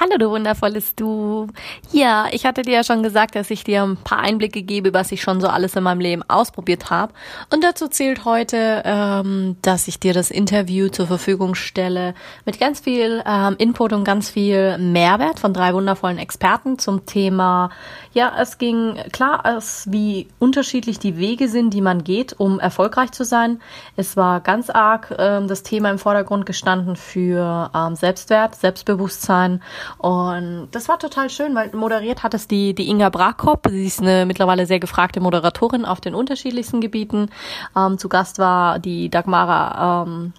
[0.00, 1.46] Hallo, du wundervolles Du.
[1.92, 5.12] Ja, ich hatte dir ja schon gesagt, dass ich dir ein paar Einblicke gebe, was
[5.12, 7.12] ich schon so alles in meinem Leben ausprobiert habe.
[7.52, 12.80] Und dazu zählt heute, ähm, dass ich dir das Interview zur Verfügung stelle mit ganz
[12.80, 17.70] viel ähm, Input und ganz viel Mehrwert von drei wundervollen Experten zum Thema.
[18.12, 23.12] Ja, es ging klar, es, wie unterschiedlich die Wege sind, die man geht, um erfolgreich
[23.12, 23.60] zu sein.
[23.94, 29.59] Es war ganz arg ähm, das Thema im Vordergrund gestanden für ähm, Selbstwert, Selbstbewusstsein
[29.98, 33.66] und das war total schön, weil moderiert hat es die, die Inga Brakop.
[33.68, 37.30] Sie ist eine mittlerweile sehr gefragte Moderatorin auf den unterschiedlichsten Gebieten.
[37.76, 40.32] Ähm, zu Gast war die Dagmara ähm,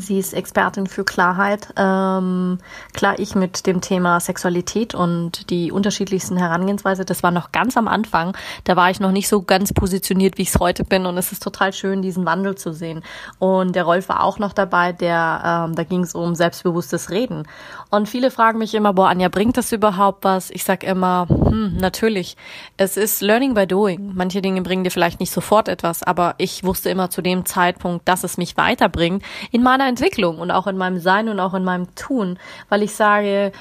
[0.00, 1.74] Sie ist Expertin für Klarheit.
[1.76, 2.58] Ähm,
[2.92, 7.04] klar, ich mit dem Thema Sexualität und die unterschiedlichsten Herangehensweise.
[7.04, 8.36] Das war noch ganz am Anfang.
[8.62, 11.04] Da war ich noch nicht so ganz positioniert, wie ich es heute bin.
[11.04, 13.02] Und es ist total schön, diesen Wandel zu sehen.
[13.40, 14.92] Und der Rolf war auch noch dabei.
[14.92, 17.48] Der, ähm, da ging es um selbstbewusstes Reden.
[17.90, 20.50] Und viele fragen mich immer, boah, Anja, bringt das überhaupt was?
[20.50, 22.36] Ich sag immer, hm, natürlich.
[22.76, 24.12] Es ist Learning by Doing.
[24.14, 28.06] Manche Dinge bringen dir vielleicht nicht sofort etwas, aber ich wusste immer zu dem Zeitpunkt,
[28.06, 31.64] dass es mich weiterbringt in meiner Entwicklung und auch in meinem Sein und auch in
[31.64, 33.52] meinem Tun, weil ich sage,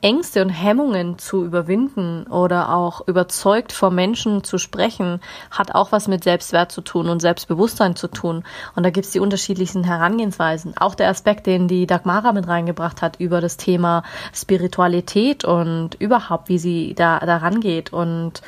[0.00, 6.08] Ängste und Hemmungen zu überwinden oder auch überzeugt vor Menschen zu sprechen, hat auch was
[6.08, 8.44] mit Selbstwert zu tun und Selbstbewusstsein zu tun.
[8.74, 10.76] Und da gibt's die unterschiedlichsten Herangehensweisen.
[10.78, 16.48] Auch der Aspekt, den die Dagmara mit reingebracht hat über das Thema Spiritualität und überhaupt,
[16.48, 18.42] wie sie da, da rangeht und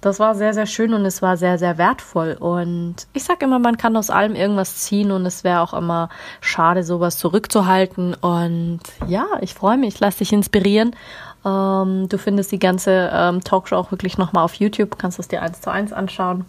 [0.00, 2.36] das war sehr, sehr schön und es war sehr, sehr wertvoll.
[2.38, 6.08] Und ich sage immer, man kann aus allem irgendwas ziehen und es wäre auch immer
[6.40, 8.14] schade, sowas zurückzuhalten.
[8.14, 10.94] Und ja, ich freue mich, lass dich inspirieren.
[11.44, 15.42] Ähm, du findest die ganze ähm, Talkshow auch wirklich nochmal auf YouTube, kannst es dir
[15.42, 16.44] eins zu eins anschauen.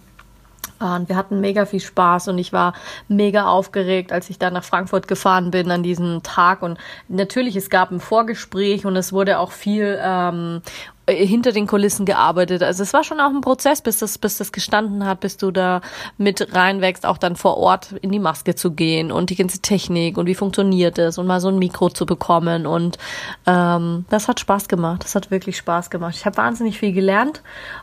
[0.79, 2.73] Und wir hatten mega viel Spaß und ich war
[3.09, 6.61] mega aufgeregt, als ich da nach Frankfurt gefahren bin an diesem Tag.
[6.61, 6.77] Und
[7.09, 10.61] natürlich, es gab ein Vorgespräch und es wurde auch viel ähm,
[11.09, 12.63] äh, hinter den Kulissen gearbeitet.
[12.63, 15.51] Also es war schon auch ein Prozess, bis das, bis das gestanden hat, bis du
[15.51, 15.81] da
[16.17, 20.17] mit reinwächst, auch dann vor Ort in die Maske zu gehen und die ganze Technik
[20.17, 22.65] und wie funktioniert es und mal so ein Mikro zu bekommen.
[22.65, 22.97] Und
[23.45, 25.03] ähm, das hat Spaß gemacht.
[25.03, 26.15] Das hat wirklich Spaß gemacht.
[26.15, 27.41] Ich habe wahnsinnig viel gelernt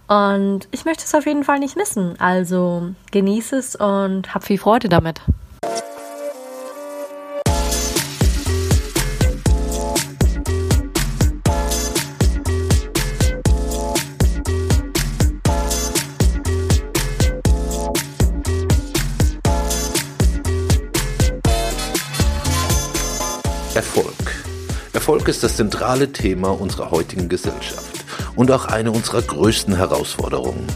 [0.09, 2.19] und ich möchte es auf jeden Fall nicht missen.
[2.21, 5.21] Also genieße es und hab viel Freude damit.
[23.77, 24.35] Erfolg.
[24.95, 30.67] Erfolg ist das zentrale Thema unserer heutigen Gesellschaft und auch eine unserer größten Herausforderungen.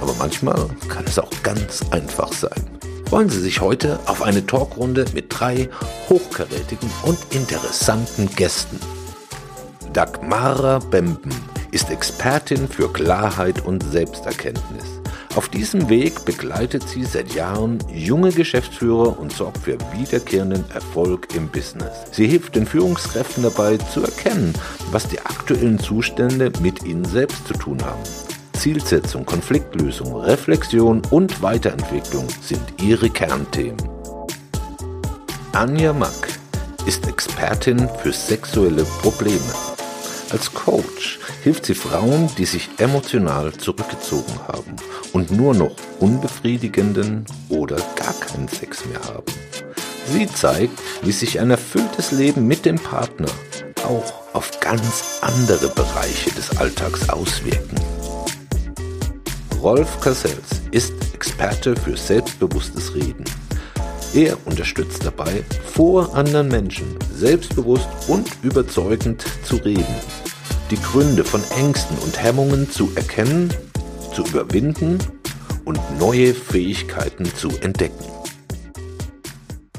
[0.00, 2.70] Aber manchmal kann es auch ganz einfach sein.
[3.08, 5.68] Freuen Sie sich heute auf eine Talkrunde mit drei
[6.08, 8.78] hochkarätigen und interessanten Gästen.
[9.92, 11.34] Dagmara Bemben
[11.72, 15.03] ist Expertin für Klarheit und Selbsterkenntnis.
[15.36, 21.48] Auf diesem Weg begleitet sie seit Jahren junge Geschäftsführer und sorgt für wiederkehrenden Erfolg im
[21.48, 21.92] Business.
[22.12, 24.54] Sie hilft den Führungskräften dabei zu erkennen,
[24.92, 28.02] was die aktuellen Zustände mit ihnen selbst zu tun haben.
[28.52, 33.76] Zielsetzung, Konfliktlösung, Reflexion und Weiterentwicklung sind ihre Kernthemen.
[35.52, 36.28] Anja Mack
[36.86, 39.40] ist Expertin für sexuelle Probleme.
[40.30, 44.76] Als Coach hilft sie Frauen, die sich emotional zurückgezogen haben
[45.12, 49.30] und nur noch unbefriedigenden oder gar keinen Sex mehr haben.
[50.10, 53.28] Sie zeigt, wie sich ein erfülltes Leben mit dem Partner
[53.84, 57.78] auch auf ganz andere Bereiche des Alltags auswirken.
[59.60, 63.24] Rolf Cassels ist Experte für selbstbewusstes Reden.
[64.14, 65.44] Er unterstützt dabei,
[65.74, 69.84] vor anderen Menschen selbstbewusst und überzeugend zu reden
[70.70, 73.52] die Gründe von Ängsten und Hemmungen zu erkennen,
[74.14, 74.98] zu überwinden
[75.64, 78.04] und neue Fähigkeiten zu entdecken.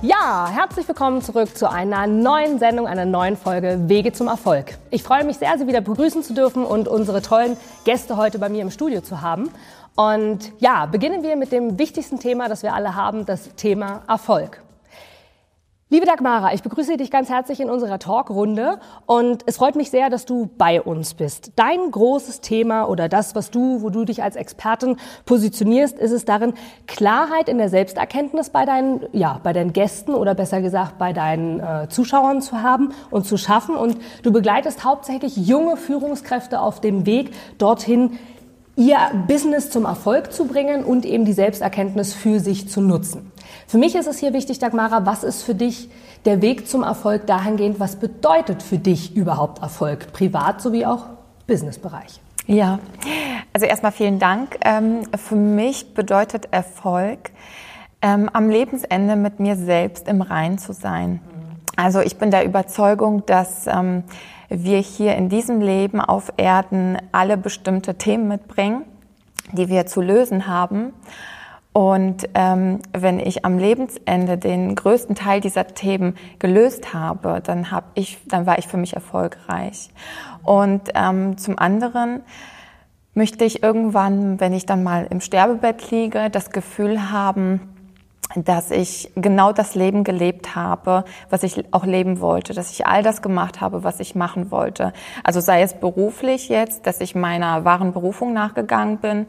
[0.02, 4.78] Ja, herzlich willkommen zurück zu einer neuen Sendung, einer neuen Folge Wege zum Erfolg.
[4.92, 8.50] Ich freue mich sehr, Sie wieder begrüßen zu dürfen und unsere tollen Gäste heute bei
[8.50, 9.50] mir im Studio zu haben.
[9.96, 14.62] Und ja, beginnen wir mit dem wichtigsten Thema, das wir alle haben, das Thema Erfolg.
[15.96, 20.10] Liebe Dagmara, ich begrüße dich ganz herzlich in unserer Talkrunde und es freut mich sehr,
[20.10, 21.54] dass du bei uns bist.
[21.56, 26.26] Dein großes Thema oder das, was du, wo du dich als Expertin positionierst, ist es
[26.26, 26.54] darin,
[26.86, 31.62] Klarheit in der Selbsterkenntnis bei deinen, ja, bei deinen Gästen oder besser gesagt bei deinen
[31.62, 33.78] äh, Zuschauern zu haben und zu schaffen.
[33.78, 38.20] Und du begleitest hauptsächlich junge Führungskräfte auf dem Weg dorthin,
[38.76, 43.32] ihr Business zum Erfolg zu bringen und eben die Selbsterkenntnis für sich zu nutzen.
[43.68, 45.90] Für mich ist es hier wichtig, Dagmara, was ist für dich
[46.26, 51.06] der Weg zum Erfolg dahingehend, was bedeutet für dich überhaupt Erfolg, privat sowie auch
[51.48, 52.20] Businessbereich?
[52.48, 52.80] Ja,
[53.54, 54.58] also erstmal vielen Dank.
[54.64, 57.32] Ähm, für mich bedeutet Erfolg,
[58.02, 61.22] ähm, am Lebensende mit mir selbst im Rein zu sein.
[61.76, 64.04] Also ich bin der Überzeugung, dass ähm,
[64.50, 68.84] wir hier in diesem Leben auf Erden alle bestimmte Themen mitbringen,
[69.52, 70.94] die wir zu lösen haben.
[71.74, 77.88] Und ähm, wenn ich am Lebensende den größten Teil dieser Themen gelöst habe, dann habe
[77.96, 79.90] ich, dann war ich für mich erfolgreich.
[80.44, 82.22] Und ähm, zum anderen
[83.14, 87.75] möchte ich irgendwann, wenn ich dann mal im Sterbebett liege, das Gefühl haben,
[88.36, 93.04] dass ich genau das Leben gelebt habe, was ich auch leben wollte, dass ich all
[93.04, 94.94] das gemacht habe, was ich machen wollte.
[95.24, 99.26] Also sei es beruflich jetzt, dass ich meiner wahren Berufung nachgegangen bin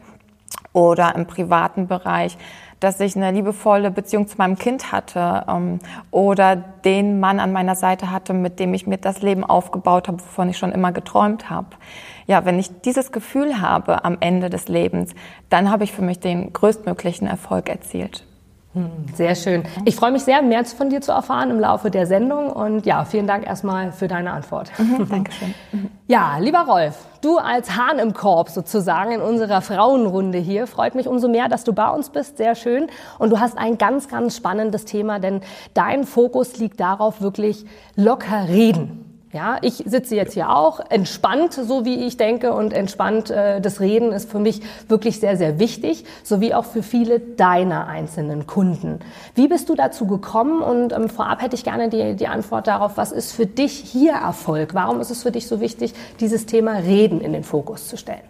[0.73, 2.37] oder im privaten Bereich,
[2.79, 5.79] dass ich eine liebevolle Beziehung zu meinem Kind hatte ähm,
[6.11, 10.19] oder den Mann an meiner Seite hatte, mit dem ich mir das Leben aufgebaut habe,
[10.19, 11.69] wovon ich schon immer geträumt habe.
[12.27, 15.15] Ja, wenn ich dieses Gefühl habe am Ende des Lebens,
[15.49, 18.26] dann habe ich für mich den größtmöglichen Erfolg erzielt.
[18.77, 19.63] Hm, sehr schön.
[19.85, 22.51] Ich freue mich sehr, mehr von dir zu erfahren im Laufe der Sendung.
[22.51, 24.71] Und ja, vielen Dank erstmal für deine Antwort.
[24.77, 25.55] Mhm, Dankeschön.
[26.05, 31.07] Ja, lieber Rolf, du als Hahn im Korb sozusagen in unserer Frauenrunde hier, freut mich
[31.07, 32.37] umso mehr, dass du bei uns bist.
[32.37, 32.87] Sehr schön.
[33.17, 35.41] Und du hast ein ganz, ganz spannendes Thema, denn
[35.73, 37.65] dein Fokus liegt darauf, wirklich
[37.95, 39.06] locker reden.
[39.33, 43.81] Ja, ich sitze jetzt hier auch entspannt, so wie ich denke, und entspannt äh, das
[43.81, 48.99] Reden ist für mich wirklich sehr, sehr wichtig, sowie auch für viele deiner einzelnen Kunden.
[49.35, 50.61] Wie bist du dazu gekommen?
[50.61, 54.13] Und ähm, vorab hätte ich gerne die, die Antwort darauf, was ist für dich hier
[54.13, 54.73] Erfolg?
[54.73, 58.21] Warum ist es für dich so wichtig, dieses Thema Reden in den Fokus zu stellen?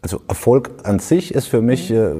[0.00, 2.14] Also Erfolg an sich ist für mich äh,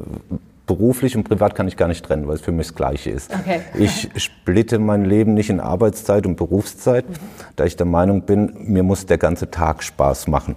[0.70, 3.32] beruflich und privat kann ich gar nicht trennen, weil es für mich das Gleiche ist.
[3.34, 3.60] Okay.
[3.76, 7.14] Ich splitte mein Leben nicht in Arbeitszeit und Berufszeit, mhm.
[7.56, 10.54] da ich der Meinung bin, mir muss der ganze Tag Spaß machen.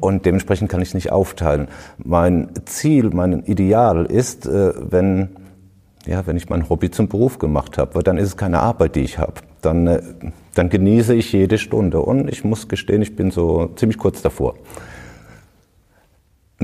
[0.00, 1.68] Und dementsprechend kann ich es nicht aufteilen.
[1.96, 5.30] Mein Ziel, mein Ideal ist, äh, wenn,
[6.04, 8.94] ja, wenn ich mein Hobby zum Beruf gemacht habe, weil dann ist es keine Arbeit,
[8.94, 9.40] die ich habe.
[9.62, 10.02] Dann, äh,
[10.54, 12.00] dann genieße ich jede Stunde.
[12.00, 14.56] Und ich muss gestehen, ich bin so ziemlich kurz davor.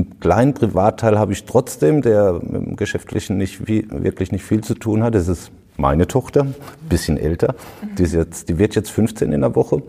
[0.01, 4.75] Einen kleinen Privatteil habe ich trotzdem, der mit dem Geschäftlichen nicht wirklich nicht viel zu
[4.75, 5.15] tun hat.
[5.15, 6.55] Das ist meine Tochter, ein
[6.89, 7.55] bisschen älter.
[7.99, 9.83] Die, ist jetzt, die wird jetzt 15 in der Woche.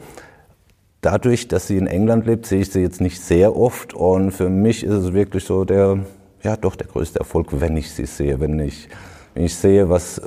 [0.99, 3.93] Dadurch, dass sie in England lebt, sehe ich sie jetzt nicht sehr oft.
[3.93, 5.99] Und für mich ist es wirklich so der,
[6.43, 8.89] ja doch der größte Erfolg, wenn ich sie sehe, wenn ich,
[9.33, 10.21] wenn ich sehe, was,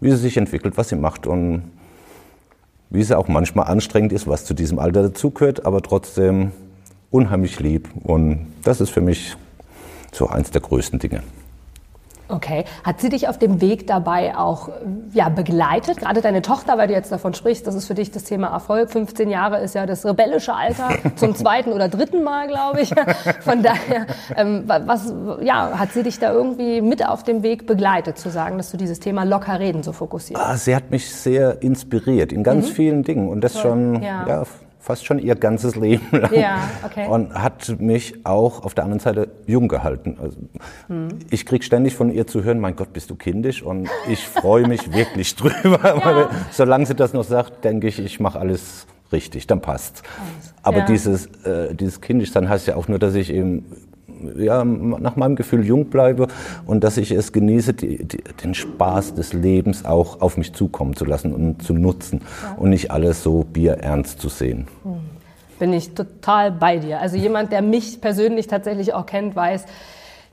[0.00, 1.70] wie sie sich entwickelt, was sie macht und
[2.88, 6.52] wie sie auch manchmal anstrengend ist, was zu diesem Alter dazugehört, aber trotzdem
[7.10, 7.88] unheimlich lieb.
[8.02, 9.36] Und das ist für mich
[10.12, 11.22] so eins der größten Dinge.
[12.30, 12.64] Okay.
[12.84, 14.68] Hat sie dich auf dem Weg dabei auch
[15.12, 15.98] ja, begleitet?
[15.98, 18.90] Gerade deine Tochter, weil du jetzt davon sprichst, das ist für dich das Thema Erfolg.
[18.90, 22.94] 15 Jahre ist ja das rebellische Alter zum zweiten oder dritten Mal, glaube ich.
[23.40, 24.06] Von daher,
[24.36, 28.58] ähm, was, ja, hat sie dich da irgendwie mit auf dem Weg begleitet, zu sagen,
[28.58, 30.40] dass du dieses Thema locker reden so fokussierst?
[30.40, 32.72] Ah, sie hat mich sehr inspiriert in ganz mhm.
[32.72, 33.62] vielen Dingen und das Toll.
[33.62, 34.26] schon ja.
[34.28, 34.44] ja
[34.80, 36.34] fast schon ihr ganzes Leben lang.
[36.34, 37.06] Ja, okay.
[37.06, 40.16] Und hat mich auch auf der anderen Seite jung gehalten.
[40.20, 40.38] Also
[40.88, 41.08] hm.
[41.30, 43.62] Ich krieg ständig von ihr zu hören, mein Gott, bist du kindisch?
[43.62, 45.60] Und ich freue mich wirklich drüber.
[46.00, 46.30] Ja.
[46.50, 50.02] Solange sie das noch sagt, denke ich, ich mache alles richtig, dann passt's.
[50.62, 50.86] Aber ja.
[50.86, 53.64] dieses, äh, dieses Kindischsein heißt ja auch nur, dass ich eben
[54.36, 56.28] ja, nach meinem Gefühl jung bleibe
[56.66, 60.96] und dass ich es genieße, die, die, den Spaß des Lebens auch auf mich zukommen
[60.96, 62.56] zu lassen und zu nutzen ja.
[62.56, 64.68] und nicht alles so bierernst zu sehen.
[64.82, 65.00] Hm.
[65.58, 67.00] Bin ich total bei dir.
[67.00, 69.66] Also jemand, der mich persönlich tatsächlich auch kennt, weiß,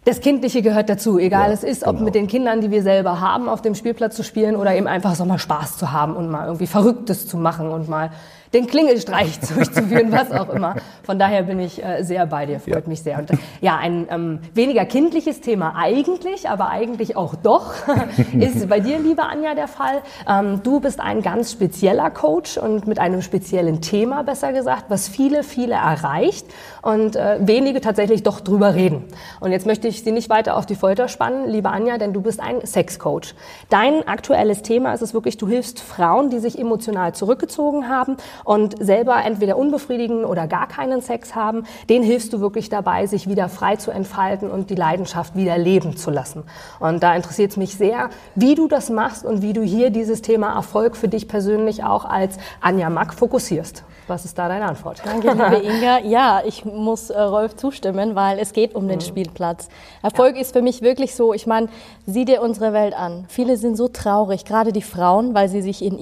[0.05, 2.05] das Kindliche gehört dazu, egal ja, es ist, ob genau.
[2.05, 5.15] mit den Kindern, die wir selber haben, auf dem Spielplatz zu spielen oder eben einfach
[5.15, 8.11] so mal Spaß zu haben und mal irgendwie Verrücktes zu machen und mal
[8.53, 10.75] den Klingelstreich durchzuführen, was auch immer.
[11.03, 12.87] Von daher bin ich äh, sehr bei dir, freut ja.
[12.89, 13.19] mich sehr.
[13.19, 17.73] Und ja, ein ähm, weniger kindliches Thema eigentlich, aber eigentlich auch doch,
[18.39, 20.01] ist bei dir, liebe Anja, der Fall.
[20.27, 25.07] Ähm, du bist ein ganz spezieller Coach und mit einem speziellen Thema, besser gesagt, was
[25.07, 26.45] viele, viele erreicht
[26.81, 29.05] und äh, wenige tatsächlich doch drüber reden.
[29.39, 32.21] Und jetzt möchte ich Sie nicht weiter auf die Folter spannen, liebe Anja, denn du
[32.21, 33.35] bist ein Sexcoach.
[33.69, 38.83] Dein aktuelles Thema ist es wirklich, du hilfst Frauen, die sich emotional zurückgezogen haben und
[38.83, 41.65] selber entweder unbefriedigenden oder gar keinen Sex haben.
[41.89, 45.97] Den hilfst du wirklich dabei, sich wieder frei zu entfalten und die Leidenschaft wieder leben
[45.97, 46.43] zu lassen.
[46.79, 50.21] Und da interessiert es mich sehr, wie du das machst und wie du hier dieses
[50.21, 53.83] Thema Erfolg für dich persönlich auch als Anja Mack fokussierst.
[54.07, 55.01] Was ist da deine Antwort?
[55.05, 55.99] Danke, liebe Inga.
[55.99, 59.01] Ja, ich muss äh, Rolf zustimmen, weil es geht um den mhm.
[59.01, 59.67] Spielplatz.
[60.01, 60.41] Erfolg ja.
[60.41, 61.67] ist für mich wirklich so, ich meine,
[62.05, 63.25] sieh dir unsere Welt an.
[63.27, 65.99] Viele sind so traurig, gerade die Frauen, weil sie sich in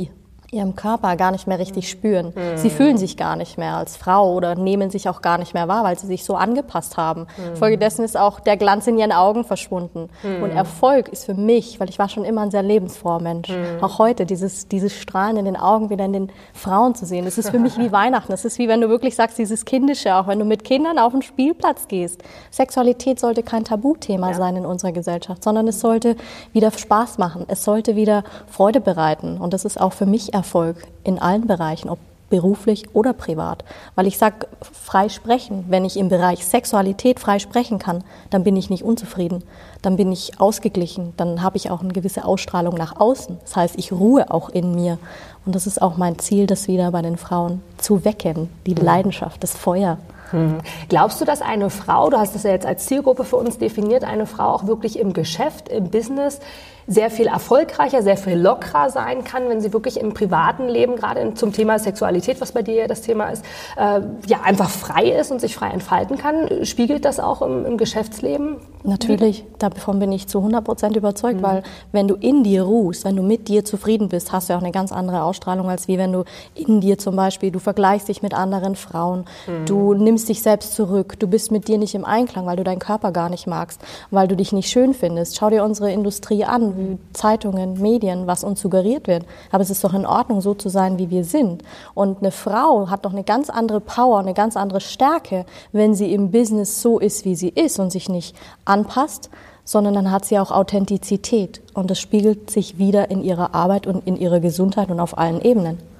[0.51, 2.27] ihrem Körper gar nicht mehr richtig spüren.
[2.35, 2.57] Mhm.
[2.57, 5.67] Sie fühlen sich gar nicht mehr als Frau oder nehmen sich auch gar nicht mehr
[5.67, 7.27] wahr, weil sie sich so angepasst haben.
[7.37, 7.55] Mhm.
[7.55, 10.09] Folgedessen ist auch der Glanz in ihren Augen verschwunden.
[10.23, 10.43] Mhm.
[10.43, 13.83] Und Erfolg ist für mich, weil ich war schon immer ein sehr lebensfroher Mensch, mhm.
[13.83, 17.25] auch heute dieses, dieses Strahlen in den Augen wieder in den Frauen zu sehen.
[17.25, 18.31] Das ist für mich wie Weihnachten.
[18.31, 21.11] Das ist wie wenn du wirklich sagst, dieses Kindische, auch wenn du mit Kindern auf
[21.11, 22.23] den Spielplatz gehst.
[22.51, 24.33] Sexualität sollte kein Tabuthema ja.
[24.33, 26.15] sein in unserer Gesellschaft, sondern es sollte
[26.53, 27.45] wieder Spaß machen.
[27.47, 29.37] Es sollte wieder Freude bereiten.
[29.37, 31.97] Und das ist auch für mich Erfolg Erfolg in allen Bereichen, ob
[32.29, 33.63] beruflich oder privat.
[33.95, 38.55] Weil ich sage, frei sprechen, wenn ich im Bereich Sexualität frei sprechen kann, dann bin
[38.55, 39.43] ich nicht unzufrieden,
[39.81, 43.37] dann bin ich ausgeglichen, dann habe ich auch eine gewisse Ausstrahlung nach außen.
[43.41, 44.97] Das heißt, ich ruhe auch in mir.
[45.45, 48.83] Und das ist auch mein Ziel, das wieder bei den Frauen zu wecken, die mhm.
[48.83, 49.97] Leidenschaft, das Feuer.
[50.31, 50.59] Mhm.
[50.89, 54.03] Glaubst du, dass eine Frau, du hast das ja jetzt als Zielgruppe für uns definiert,
[54.03, 56.39] eine Frau auch wirklich im Geschäft, im Business
[56.87, 61.33] sehr viel erfolgreicher, sehr viel lockerer sein kann, wenn sie wirklich im privaten Leben, gerade
[61.33, 63.43] zum Thema Sexualität, was bei dir ja das Thema ist,
[63.77, 66.65] äh, ja einfach frei ist und sich frei entfalten kann.
[66.65, 68.57] Spiegelt das auch im, im Geschäftsleben?
[68.83, 71.43] Natürlich, davon bin ich zu 100 Prozent überzeugt, mhm.
[71.43, 74.61] weil wenn du in dir ruhst, wenn du mit dir zufrieden bist, hast du auch
[74.61, 76.23] eine ganz andere Ausstrahlung, als wie wenn du
[76.53, 79.65] in dir zum Beispiel, du vergleichst dich mit anderen Frauen, mhm.
[79.65, 82.79] du nimmst dich selbst zurück, du bist mit dir nicht im Einklang, weil du deinen
[82.79, 85.37] Körper gar nicht magst, weil du dich nicht schön findest.
[85.37, 86.74] Schau dir unsere Industrie an,
[87.13, 89.25] Zeitungen, Medien, was uns suggeriert wird.
[89.51, 91.63] Aber es ist doch in Ordnung, so zu sein, wie wir sind.
[91.93, 96.13] Und eine Frau hat doch eine ganz andere Power, eine ganz andere Stärke, wenn sie
[96.13, 99.29] im Business so ist, wie sie ist und sich nicht anpasst,
[99.63, 101.61] sondern dann hat sie auch Authentizität.
[101.73, 105.41] Und das spiegelt sich wieder in ihrer Arbeit und in ihrer Gesundheit und auf allen
[105.41, 105.94] Ebenen.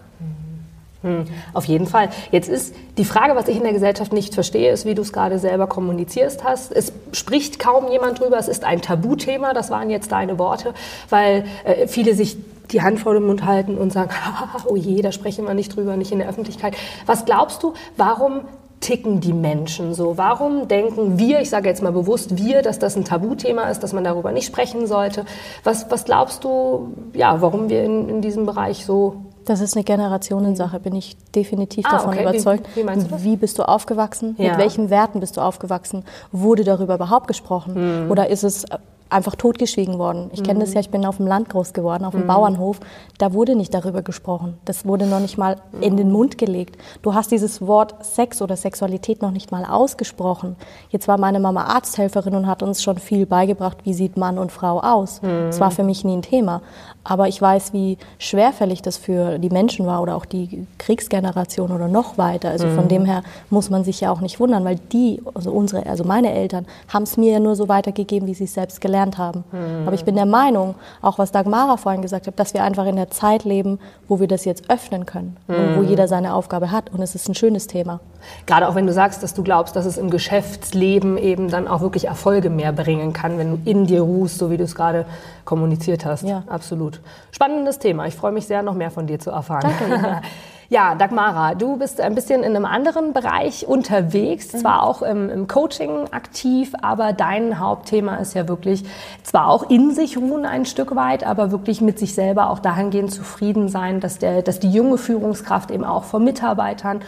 [1.06, 2.10] Hm, auf jeden Fall.
[2.32, 5.14] Jetzt ist die Frage, was ich in der Gesellschaft nicht verstehe, ist, wie du es
[5.14, 6.72] gerade selber kommunizierst hast.
[6.72, 8.40] Es spricht kaum jemand drüber.
[8.40, 9.54] Es ist ein Tabuthema.
[9.54, 10.74] Das waren jetzt deine Worte,
[11.12, 12.38] weil äh, viele sich
[12.72, 14.10] die Hand vor den Mund halten und sagen,
[14.66, 16.76] oh je, da sprechen wir nicht drüber, nicht in der Öffentlichkeit.
[17.06, 18.42] Was glaubst du, warum
[18.80, 20.18] ticken die Menschen so?
[20.18, 23.94] Warum denken wir, ich sage jetzt mal bewusst wir, dass das ein Tabuthema ist, dass
[23.94, 25.26] man darüber nicht sprechen sollte?
[25.64, 29.84] Was, was glaubst du, ja, warum wir in, in diesem Bereich so das ist eine
[29.84, 32.22] Generationensache, bin ich definitiv ah, davon okay.
[32.22, 32.68] überzeugt.
[32.76, 34.36] Wie, wie, wie, bist du aufgewachsen?
[34.38, 34.52] Ja.
[34.52, 36.04] Mit welchen Werten bist du aufgewachsen?
[36.32, 38.06] Wurde darüber überhaupt gesprochen?
[38.06, 38.12] Mhm.
[38.12, 38.66] Oder ist es
[39.10, 40.30] einfach totgeschwiegen worden.
[40.34, 40.76] Ich kenne das mhm.
[40.76, 42.28] ja, ich bin auf dem Land groß geworden, auf dem mhm.
[42.28, 42.80] Bauernhof.
[43.18, 44.58] Da wurde nicht darüber gesprochen.
[44.66, 46.78] Das wurde noch nicht mal in den Mund gelegt.
[47.02, 50.56] Du hast dieses Wort Sex oder Sexualität noch nicht mal ausgesprochen.
[50.90, 54.52] Jetzt war meine Mama Arzthelferin und hat uns schon viel beigebracht, wie sieht Mann und
[54.52, 55.22] Frau aus.
[55.22, 55.48] Mhm.
[55.48, 56.62] Das war für mich nie ein Thema.
[57.04, 61.88] Aber ich weiß, wie schwerfällig das für die Menschen war oder auch die Kriegsgeneration oder
[61.88, 62.50] noch weiter.
[62.50, 62.90] Also von mhm.
[62.90, 63.22] dem her
[63.52, 67.04] muss man sich ja auch nicht wundern, weil die, also unsere, also meine Eltern, haben
[67.04, 69.44] es mir ja nur so weitergegeben, wie sie es selbst gelernt gelernt haben.
[69.52, 69.88] Mhm.
[69.88, 72.96] Aber ich bin der Meinung, auch was Dagmara vorhin gesagt hat, dass wir einfach in
[72.96, 75.56] der Zeit leben, wo wir das jetzt öffnen können mhm.
[75.56, 75.90] und wo hm.
[75.90, 76.92] jeder seine Aufgabe hat.
[76.92, 78.00] Und es ist ein schönes Thema.
[78.46, 81.82] Gerade auch wenn du sagst, dass du glaubst, dass es im Geschäftsleben eben dann auch
[81.82, 85.06] wirklich Erfolge mehr bringen kann, wenn du in dir ruhst, so wie du es gerade
[85.44, 86.24] kommuniziert hast.
[86.24, 86.44] Ja.
[86.48, 87.02] Absolut.
[87.32, 88.08] Spannendes Thema.
[88.08, 89.72] Ich freue mich sehr, noch mehr von dir zu erfahren.
[89.90, 90.22] Danke.
[90.68, 94.58] Ja, Dagmara, du bist ein bisschen in einem anderen Bereich unterwegs, mhm.
[94.58, 98.84] zwar auch im, im, Coaching aktiv, aber dein Hauptthema ist ja wirklich
[99.22, 103.12] zwar auch in sich ruhen ein Stück weit, aber wirklich mit sich selber auch dahingehend
[103.12, 107.02] zufrieden sein, dass, der, dass die junge Führungskraft eben auch vor Mitarbeitern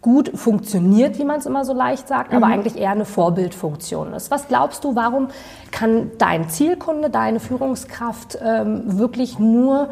[0.00, 2.52] gut funktioniert, wie man es immer so leicht sagt, aber mhm.
[2.52, 4.30] eigentlich eher eine Vorbildfunktion ist.
[4.30, 5.28] Was glaubst du, warum
[5.70, 9.88] kann dein Zielkunde, deine Führungskraft ähm, wirklich nur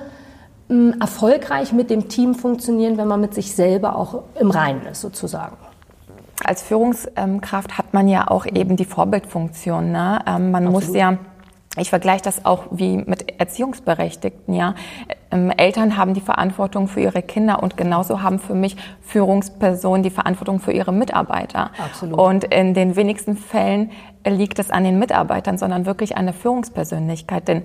[0.98, 5.56] erfolgreich mit dem Team funktionieren, wenn man mit sich selber auch im Reinen ist, sozusagen.
[6.44, 9.92] Als Führungskraft hat man ja auch eben die Vorbildfunktion.
[9.92, 10.20] Ne?
[10.26, 10.88] Ähm, man Absolut.
[10.88, 11.18] muss ja
[11.78, 14.74] ich vergleiche das auch wie mit Erziehungsberechtigten, ja.
[15.30, 20.10] Ähm, Eltern haben die Verantwortung für ihre Kinder und genauso haben für mich Führungspersonen die
[20.10, 21.70] Verantwortung für ihre Mitarbeiter.
[21.82, 22.18] Absolut.
[22.18, 23.90] Und in den wenigsten Fällen
[24.26, 27.62] liegt es an den Mitarbeitern, sondern wirklich an der Führungspersönlichkeit, denn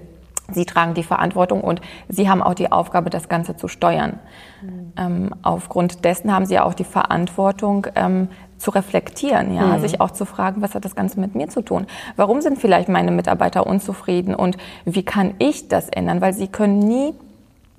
[0.54, 4.20] sie tragen die Verantwortung und sie haben auch die Aufgabe, das Ganze zu steuern.
[4.62, 4.94] Mhm.
[4.98, 8.30] Ähm, aufgrund dessen haben sie auch die Verantwortung, ähm,
[8.62, 9.82] zu reflektieren, ja, mhm.
[9.82, 11.88] sich auch zu fragen, was hat das Ganze mit mir zu tun?
[12.16, 14.56] Warum sind vielleicht meine Mitarbeiter unzufrieden und
[14.86, 16.22] wie kann ich das ändern?
[16.22, 17.14] Weil sie können nie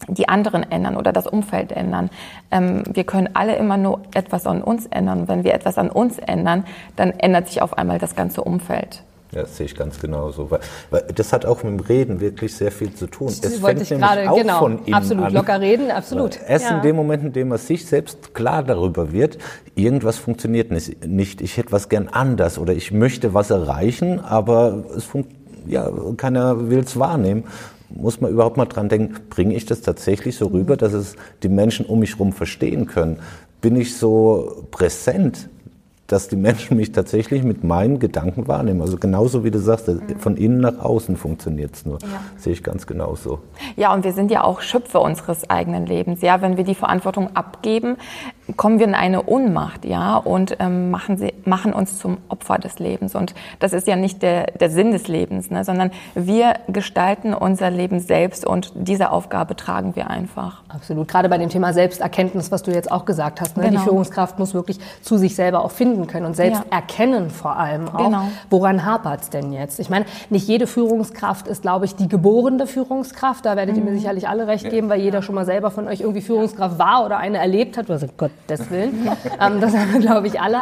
[0.08, 2.10] die anderen ändern oder das Umfeld ändern.
[2.50, 5.28] Ähm, wir können alle immer nur etwas an uns ändern.
[5.28, 6.64] Wenn wir etwas an uns ändern,
[6.96, 9.04] dann ändert sich auf einmal das ganze Umfeld.
[9.34, 10.50] Ja, das sehe ich ganz genauso.
[10.50, 10.60] Weil,
[10.90, 13.28] weil das hat auch mit dem Reden wirklich sehr viel zu tun.
[13.28, 15.32] Das es fängt nämlich grade, auch genau, von innen absolut, an.
[15.32, 16.38] locker reden, absolut.
[16.46, 16.76] Erst ja.
[16.76, 19.38] in dem Moment, in dem man sich selbst klar darüber wird,
[19.74, 21.40] irgendwas funktioniert nicht.
[21.40, 25.08] Ich hätte was gern anders oder ich möchte was erreichen, aber es
[25.66, 27.44] ja, keiner will es wahrnehmen
[27.94, 31.48] muss man überhaupt mal dran denken, bringe ich das tatsächlich so rüber, dass es die
[31.48, 33.18] Menschen um mich herum verstehen können?
[33.60, 35.48] Bin ich so präsent?
[36.12, 38.82] Dass die Menschen mich tatsächlich mit meinen Gedanken wahrnehmen.
[38.82, 40.18] Also genauso wie du sagst, mhm.
[40.18, 41.98] von innen nach außen funktioniert es nur.
[42.02, 42.08] Ja.
[42.36, 43.38] Sehe ich ganz genauso.
[43.76, 46.20] Ja, und wir sind ja auch Schöpfer unseres eigenen Lebens.
[46.20, 47.96] Ja, wenn wir die Verantwortung abgeben,
[48.56, 52.78] kommen wir in eine Ohnmacht, ja, und ähm, machen, sie, machen uns zum Opfer des
[52.78, 53.14] Lebens.
[53.14, 57.70] Und das ist ja nicht der, der Sinn des Lebens, ne, sondern wir gestalten unser
[57.70, 60.62] Leben selbst und diese Aufgabe tragen wir einfach.
[60.68, 61.06] Absolut.
[61.08, 63.56] Gerade bei dem Thema Selbsterkenntnis, was du jetzt auch gesagt hast.
[63.56, 63.64] Ne?
[63.64, 63.78] Genau.
[63.78, 66.76] Die Führungskraft muss wirklich zu sich selber auch finden können und selbst ja.
[66.76, 68.28] erkennen vor allem auch, genau.
[68.50, 69.78] woran hapert es denn jetzt?
[69.78, 73.44] Ich meine, nicht jede Führungskraft ist, glaube ich, die geborene Führungskraft.
[73.44, 73.98] Da werdet ihr mir mhm.
[73.98, 77.18] sicherlich alle recht geben, weil jeder schon mal selber von euch irgendwie Führungskraft war oder
[77.18, 77.90] eine erlebt hat.
[77.90, 78.08] Also
[78.52, 79.08] Gottes Willen.
[79.40, 80.58] ähm, das haben wir, glaube ich, alle.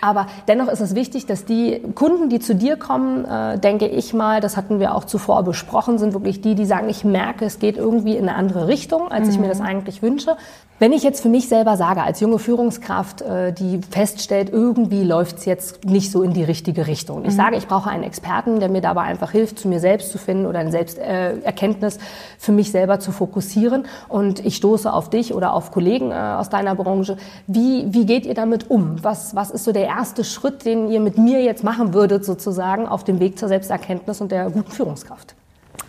[0.00, 4.14] Aber dennoch ist es wichtig, dass die Kunden, die zu dir kommen, äh, denke ich
[4.14, 7.58] mal, das hatten wir auch zuvor besprochen, sind wirklich die, die sagen, ich merke, es
[7.58, 9.32] geht irgendwie in eine andere Richtung, als mhm.
[9.32, 9.66] ich mir das mhm.
[9.66, 10.36] eigentlich wünsche.
[10.80, 15.38] Wenn ich jetzt für mich selber sage, als junge Führungskraft, äh, die feststellt, irgendwie läuft
[15.38, 17.24] es jetzt nicht so in die richtige Richtung.
[17.24, 17.36] Ich mhm.
[17.36, 20.46] sage, ich brauche einen Experten, der mir dabei einfach hilft, zu mir selbst zu finden
[20.46, 22.00] oder eine Selbsterkenntnis äh,
[22.38, 23.86] für mich selber zu fokussieren.
[24.08, 27.07] Und ich stoße auf dich oder auf Kollegen äh, aus deiner Branche.
[27.46, 29.02] Wie, wie geht ihr damit um?
[29.02, 32.86] Was, was ist so der erste Schritt, den ihr mit mir jetzt machen würdet, sozusagen,
[32.86, 35.34] auf dem Weg zur Selbsterkenntnis und der guten Führungskraft?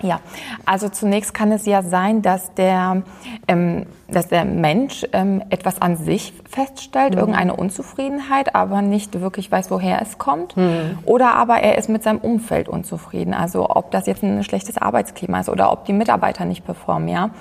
[0.02, 0.22] Ja,
[0.66, 3.04] also zunächst kann es ja sein, dass der,
[3.48, 7.20] ähm, dass der Mensch ähm, etwas an sich feststellt, mhm.
[7.20, 10.56] irgendeine Unzufriedenheit, aber nicht wirklich weiß, woher es kommt.
[10.56, 11.00] Mhm.
[11.06, 13.34] Oder aber er ist mit seinem Umfeld unzufrieden.
[13.34, 17.32] Also ob das jetzt ein schlechtes Arbeitsklima ist oder ob die Mitarbeiter nicht performen, ja.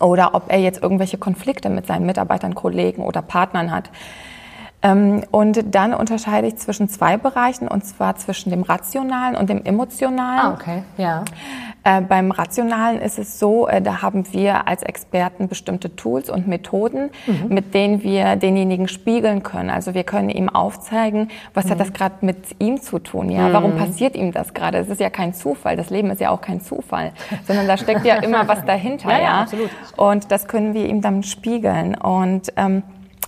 [0.00, 3.90] Oder ob er jetzt irgendwelche Konflikte mit seinen Mitarbeitern, Kollegen oder Partnern hat.
[4.82, 9.64] Ähm, und dann unterscheide ich zwischen zwei Bereichen, und zwar zwischen dem Rationalen und dem
[9.64, 10.40] Emotionalen.
[10.40, 11.24] Ah, okay, ja.
[11.84, 16.46] Äh, beim Rationalen ist es so, äh, da haben wir als Experten bestimmte Tools und
[16.46, 17.48] Methoden, mhm.
[17.48, 19.70] mit denen wir denjenigen spiegeln können.
[19.70, 21.70] Also wir können ihm aufzeigen, was mhm.
[21.70, 23.30] hat das gerade mit ihm zu tun?
[23.30, 23.52] Ja, mhm.
[23.52, 24.78] warum passiert ihm das gerade?
[24.78, 25.76] Es ist ja kein Zufall.
[25.76, 27.12] Das Leben ist ja auch kein Zufall,
[27.46, 29.10] sondern da steckt ja immer was dahinter.
[29.10, 29.70] ja, ja, ja, absolut.
[29.96, 31.96] Und das können wir ihm dann spiegeln.
[31.96, 32.84] Und ähm,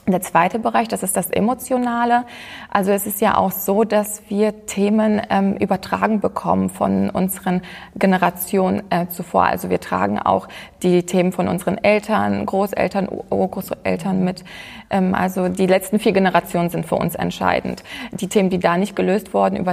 [0.07, 2.25] der zweite Bereich, das ist das Emotionale.
[2.71, 7.62] Also es ist ja auch so, dass wir Themen ähm, übertragen bekommen von unseren
[7.97, 9.45] Generationen äh, zuvor.
[9.45, 10.49] Also wir tragen auch
[10.83, 14.45] die Themen von unseren Eltern, Großeltern, Urgroßeltern mit.
[14.90, 17.83] Ähm, also die letzten vier Generationen sind für uns entscheidend.
[18.12, 19.64] Die Themen, die da nicht gelöst wurden,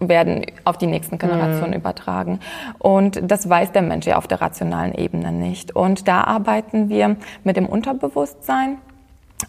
[0.00, 1.76] werden auf die nächsten Generationen mhm.
[1.76, 2.40] übertragen.
[2.78, 5.76] Und das weiß der Mensch ja auf der rationalen Ebene nicht.
[5.76, 8.78] Und da arbeiten wir mit dem Unterbewusstsein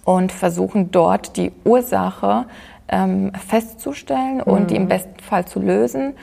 [0.04, 2.46] und versuchen dort die Ursache
[2.88, 4.44] ähm, festzustellen mhm.
[4.44, 6.14] und die im besten Fall zu lösen.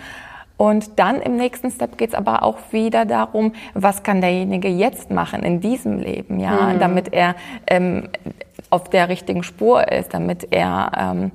[0.56, 5.10] Und dann im nächsten Step geht es aber auch wieder darum, was kann derjenige jetzt
[5.10, 6.78] machen in diesem Leben, ja, mhm.
[6.78, 7.34] damit er
[7.66, 8.08] ähm,
[8.70, 11.30] auf der richtigen Spur ist, damit er ähm,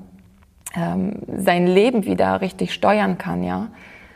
[0.76, 3.68] ähm, sein Leben wieder richtig steuern kann, ja.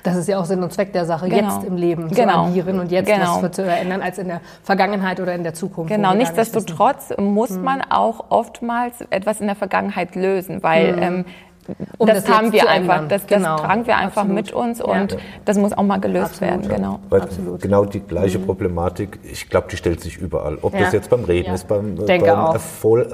[0.05, 1.55] Das ist ja auch Sinn und Zweck der Sache, genau.
[1.55, 2.45] jetzt im Leben zu genau.
[2.45, 3.41] agieren und jetzt genau.
[3.41, 5.91] was zu verändern, als in der Vergangenheit oder in der Zukunft.
[5.91, 7.63] Genau, nichtsdestotrotz muss hm.
[7.63, 11.01] man auch oftmals etwas in der Vergangenheit lösen, weil hm.
[11.01, 11.25] ähm,
[11.97, 13.57] um das, das haben wir einfach, das, das genau.
[13.57, 14.35] tragen wir einfach Absolut.
[14.35, 15.17] mit uns und ja.
[15.45, 16.69] das muss auch mal gelöst Absolut.
[16.69, 16.75] werden.
[16.75, 16.99] Genau.
[17.09, 17.61] Weil Absolut.
[17.61, 18.45] genau die gleiche mhm.
[18.45, 20.59] Problematik, ich glaube, die stellt sich überall.
[20.61, 20.81] Ob ja.
[20.81, 21.53] das jetzt beim Reden ja.
[21.55, 23.07] ist, beim, beim Erfolg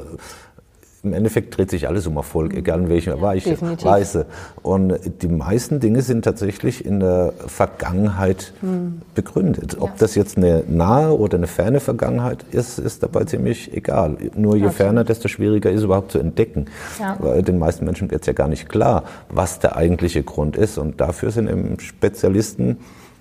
[1.04, 4.26] im Endeffekt dreht sich alles um Erfolg, egal in welcher ja, Weise.
[4.62, 9.02] Und die meisten Dinge sind tatsächlich in der Vergangenheit hm.
[9.16, 9.78] begründet.
[9.80, 9.96] Ob ja.
[9.98, 14.18] das jetzt eine nahe oder eine ferne Vergangenheit ist, ist dabei ziemlich egal.
[14.36, 14.76] Nur je okay.
[14.76, 16.68] ferner, desto schwieriger ist überhaupt zu entdecken.
[17.00, 17.18] Ja.
[17.20, 20.78] Weil den meisten Menschen wird es ja gar nicht klar, was der eigentliche Grund ist.
[20.78, 22.78] Und dafür sind eben Spezialisten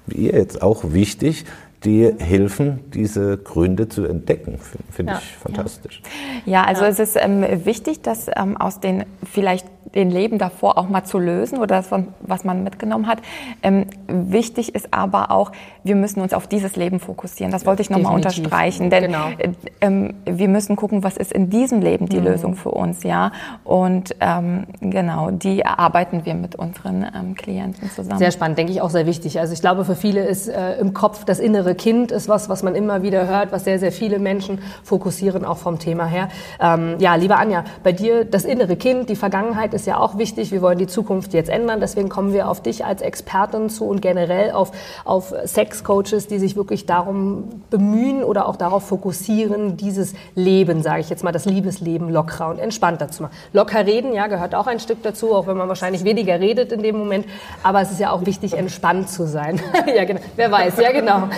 [0.07, 1.45] wie ihr jetzt auch wichtig,
[1.85, 4.59] die helfen, diese Gründe zu entdecken.
[4.91, 5.19] Finde ja.
[5.19, 6.03] ich fantastisch.
[6.45, 6.89] Ja, also ja.
[6.89, 11.19] es ist ähm, wichtig, dass ähm, aus den vielleicht den Leben davor auch mal zu
[11.19, 11.91] lösen oder das,
[12.21, 13.19] was man mitgenommen hat.
[13.63, 17.51] Ähm, wichtig ist aber auch, wir müssen uns auf dieses Leben fokussieren.
[17.51, 19.29] Das wollte ich nochmal unterstreichen, denn genau.
[19.39, 22.27] äh, ähm, wir müssen gucken, was ist in diesem Leben die mhm.
[22.27, 23.33] Lösung für uns, ja.
[23.65, 28.19] Und ähm, genau, die erarbeiten wir mit unseren ähm, Klienten zusammen.
[28.19, 29.41] Sehr spannend, denke ich auch sehr wichtig.
[29.41, 32.63] Also ich glaube, für viele ist äh, im Kopf das innere Kind ist was, was
[32.63, 36.29] man immer wieder hört, was sehr, sehr viele Menschen fokussieren, auch vom Thema her.
[36.61, 40.53] Ähm, ja, liebe Anja, bei dir das innere Kind, die Vergangenheit ist ja auch wichtig.
[40.53, 41.81] Wir wollen die Zukunft jetzt ändern.
[41.81, 44.73] Deswegen kommen wir auf dich als Expertin zu und generell auf,
[45.05, 51.11] auf Sexcoaches, die sich wirklich darum bemühen oder auch darauf fokussieren, dieses Leben, sage ich
[51.11, 53.33] jetzt mal, das Liebesleben lockerer und entspannter zu machen.
[53.53, 56.83] Locker reden, ja, gehört auch ein Stück dazu, auch wenn man wahrscheinlich weniger redet in
[56.83, 57.27] dem Moment.
[57.63, 59.61] Aber es ist ja auch wichtig, entspannt zu sein.
[59.95, 60.21] ja, genau.
[60.37, 61.29] Wer weiß, ja, genau.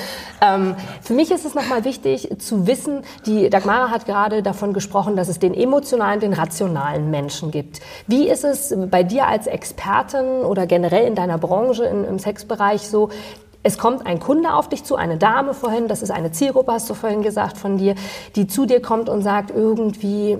[0.40, 5.16] Ähm, für mich ist es nochmal wichtig zu wissen, die Dagmara hat gerade davon gesprochen,
[5.16, 7.80] dass es den emotionalen, den rationalen Menschen gibt.
[8.06, 12.88] Wie ist es bei dir als Expertin oder generell in deiner Branche in, im Sexbereich
[12.88, 13.10] so?
[13.64, 16.90] Es kommt ein Kunde auf dich zu, eine Dame vorhin, das ist eine Zielgruppe, hast
[16.90, 17.94] du vorhin gesagt von dir,
[18.34, 20.36] die zu dir kommt und sagt irgendwie,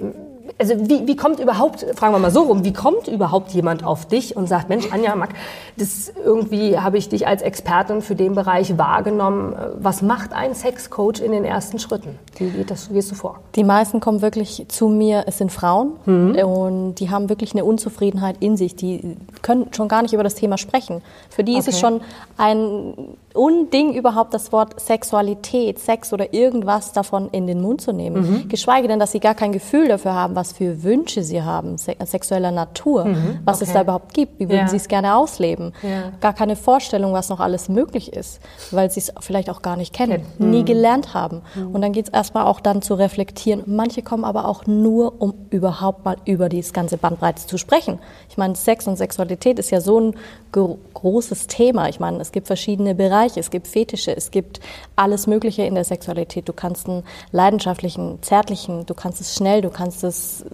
[0.58, 4.06] also wie, wie kommt überhaupt, fragen wir mal so rum, wie kommt überhaupt jemand auf
[4.06, 5.30] dich und sagt, Mensch, Anja, Mack,
[5.76, 9.54] das irgendwie habe ich dich als Expertin für den Bereich wahrgenommen.
[9.78, 12.18] Was macht ein Sexcoach in den ersten Schritten?
[12.36, 13.40] Wie geht das, wie gehst du vor?
[13.54, 16.34] Die meisten kommen wirklich zu mir, es sind Frauen mhm.
[16.36, 18.76] und die haben wirklich eine Unzufriedenheit in sich.
[18.76, 21.02] Die können schon gar nicht über das Thema sprechen.
[21.30, 21.60] Für die okay.
[21.60, 22.00] ist es schon
[22.36, 22.94] ein
[23.34, 28.42] Unding überhaupt das Wort Sexualität, Sex oder irgendwas davon in den Mund zu nehmen.
[28.44, 28.48] Mhm.
[28.48, 32.50] Geschweige denn, dass sie gar kein Gefühl dafür haben, was für Wünsche sie haben, sexueller
[32.50, 33.38] Natur, mhm.
[33.44, 33.66] was okay.
[33.66, 34.68] es da überhaupt gibt, wie würden ja.
[34.68, 35.72] sie es gerne ausleben.
[35.82, 36.12] Ja.
[36.20, 38.40] Gar keine Vorstellung, was noch alles möglich ist,
[38.70, 40.50] weil sie es vielleicht auch gar nicht kennen, mhm.
[40.50, 41.42] nie gelernt haben.
[41.54, 41.74] Mhm.
[41.74, 43.62] Und dann geht es erstmal auch dann zu reflektieren.
[43.66, 47.98] Manche kommen aber auch nur, um überhaupt mal über dieses ganze Bandbreite zu sprechen.
[48.28, 50.14] Ich meine, Sex und Sexualität ist ja so ein
[50.52, 51.88] großes Thema.
[51.88, 54.60] Ich meine, es gibt verschiedene Bereiche, es gibt Fetische, es gibt
[54.96, 56.48] alles Mögliche in der Sexualität.
[56.48, 60.44] Du kannst einen leidenschaftlichen, zärtlichen, du kannst es schnell, du kannst es,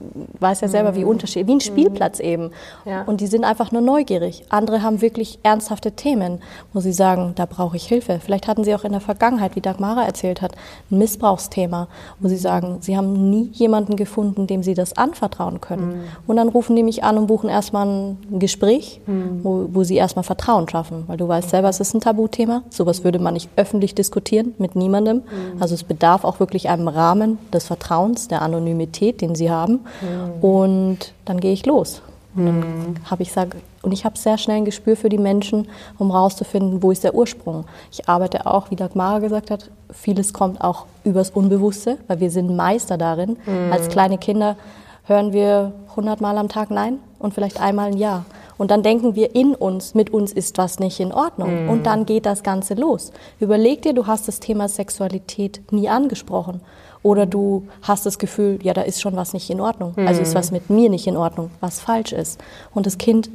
[0.41, 1.11] weiß ja selber, wie mhm.
[1.11, 1.61] unterschiedlich, wie ein mhm.
[1.61, 2.51] Spielplatz eben.
[2.85, 3.03] Ja.
[3.03, 4.45] Und die sind einfach nur neugierig.
[4.49, 6.41] Andere haben wirklich ernsthafte Themen,
[6.73, 8.21] wo sie sagen, da brauche ich Hilfe.
[8.23, 10.53] Vielleicht hatten sie auch in der Vergangenheit, wie Dagmara erzählt hat,
[10.91, 11.89] ein Missbrauchsthema,
[12.21, 15.89] wo sie sagen, sie haben nie jemanden gefunden, dem sie das anvertrauen können.
[15.89, 16.05] Mhm.
[16.27, 19.41] Und dann rufen die mich an und buchen erstmal ein Gespräch, mhm.
[19.43, 22.58] wo, wo sie erstmal Vertrauen schaffen, weil du weißt selber, es ist ein Tabuthema.
[22.71, 25.18] Sowas würde man nicht öffentlich diskutieren mit niemandem.
[25.18, 25.61] Mhm.
[25.61, 29.81] Also es bedarf auch wirklich einem Rahmen des Vertrauens, der Anonymität, den sie haben.
[30.01, 30.44] Mhm.
[30.44, 32.03] Und dann gehe ich los.
[32.37, 32.94] Und dann mhm.
[33.11, 35.68] habe ich sag, und ich habe sehr schnell ein Gespür für die Menschen,
[35.99, 37.64] um herauszufinden, wo ist der Ursprung.
[37.90, 42.55] Ich arbeite auch, wie Dagmara gesagt hat, vieles kommt auch übers Unbewusste, weil wir sind
[42.55, 43.38] Meister darin.
[43.47, 43.73] Mhm.
[43.73, 44.57] Als kleine Kinder
[45.05, 48.25] hören wir hundertmal am Tag Nein und vielleicht einmal ein Ja.
[48.59, 51.64] Und dann denken wir in uns, mit uns ist was nicht in Ordnung.
[51.64, 51.71] Mhm.
[51.71, 53.12] Und dann geht das Ganze los.
[53.40, 56.61] Überleg dir, du hast das Thema Sexualität nie angesprochen.
[57.03, 59.94] Oder du hast das Gefühl, ja, da ist schon was nicht in Ordnung.
[59.97, 60.09] Mhm.
[60.09, 62.40] Also ist was mit mir nicht in Ordnung, was falsch ist.
[62.75, 63.31] Und das Kind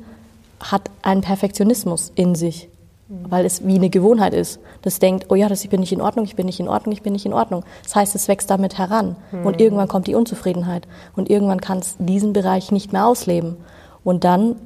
[0.60, 2.68] hat einen Perfektionismus in sich,
[3.08, 3.32] mhm.
[3.32, 4.60] weil es wie eine Gewohnheit ist.
[4.82, 6.92] Das denkt, oh ja, das, ich bin nicht in Ordnung, ich bin nicht in Ordnung,
[6.92, 7.64] ich bin nicht in Ordnung.
[7.84, 9.16] Das heißt, es wächst damit heran.
[9.32, 9.46] Mhm.
[9.46, 10.86] Und irgendwann kommt die Unzufriedenheit.
[11.16, 13.56] Und irgendwann kann es diesen Bereich nicht mehr ausleben.
[14.04, 14.58] Und dann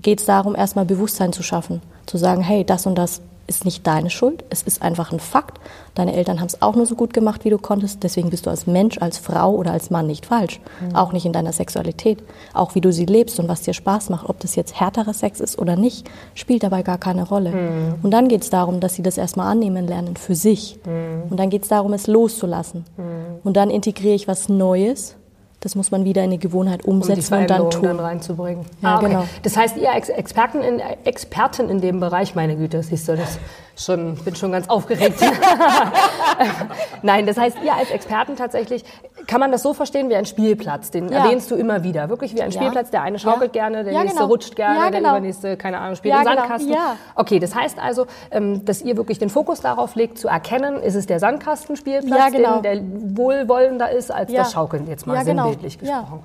[0.00, 1.80] geht es darum, erstmal Bewusstsein zu schaffen.
[2.06, 5.58] Zu sagen, hey, das und das ist nicht deine Schuld, es ist einfach ein Fakt.
[5.94, 8.02] Deine Eltern haben es auch nur so gut gemacht, wie du konntest.
[8.02, 10.60] Deswegen bist du als Mensch, als Frau oder als Mann nicht falsch.
[10.80, 10.96] Mhm.
[10.96, 12.22] Auch nicht in deiner Sexualität.
[12.52, 15.40] Auch wie du sie lebst und was dir Spaß macht, ob das jetzt härterer Sex
[15.40, 17.50] ist oder nicht, spielt dabei gar keine Rolle.
[17.50, 17.94] Mhm.
[18.02, 20.78] Und dann geht es darum, dass sie das erstmal annehmen lernen für sich.
[20.84, 21.30] Mhm.
[21.30, 22.84] Und dann geht es darum, es loszulassen.
[22.96, 23.04] Mhm.
[23.44, 25.16] Und dann integriere ich was Neues
[25.64, 27.82] das muss man wieder in eine Gewohnheit umsetzen um und dann tun.
[27.82, 28.66] Dann reinzubringen.
[28.82, 29.06] Ja, ah, okay.
[29.06, 29.24] genau.
[29.42, 33.38] Das heißt, ihr Experten in, Experten in dem Bereich, meine Güte, siehst du das?
[33.78, 35.20] schon, bin schon ganz aufgeregt.
[37.02, 38.84] Nein, das heißt, ihr als Experten tatsächlich,
[39.26, 40.90] kann man das so verstehen wie ein Spielplatz?
[40.90, 41.24] Den ja.
[41.24, 42.08] erwähnst du immer wieder.
[42.08, 42.90] Wirklich wie ein Spielplatz.
[42.90, 44.26] Der eine schaukelt gerne, der nächste genau.
[44.26, 45.10] rutscht gerne, genau.
[45.10, 46.34] der übernächste, keine Ahnung, spielt im genau.
[46.34, 46.72] Sandkasten.
[46.72, 46.96] Genau.
[47.14, 50.94] Okay, das heißt also, ähm, dass ihr wirklich den Fokus darauf legt, zu erkennen, ist
[50.94, 52.60] es der Sandkastenspielplatz, genau.
[52.60, 55.44] der wohlwollender ist, als das Schaukeln, jetzt mal genau.
[55.44, 56.22] sinnbildlich gesprochen.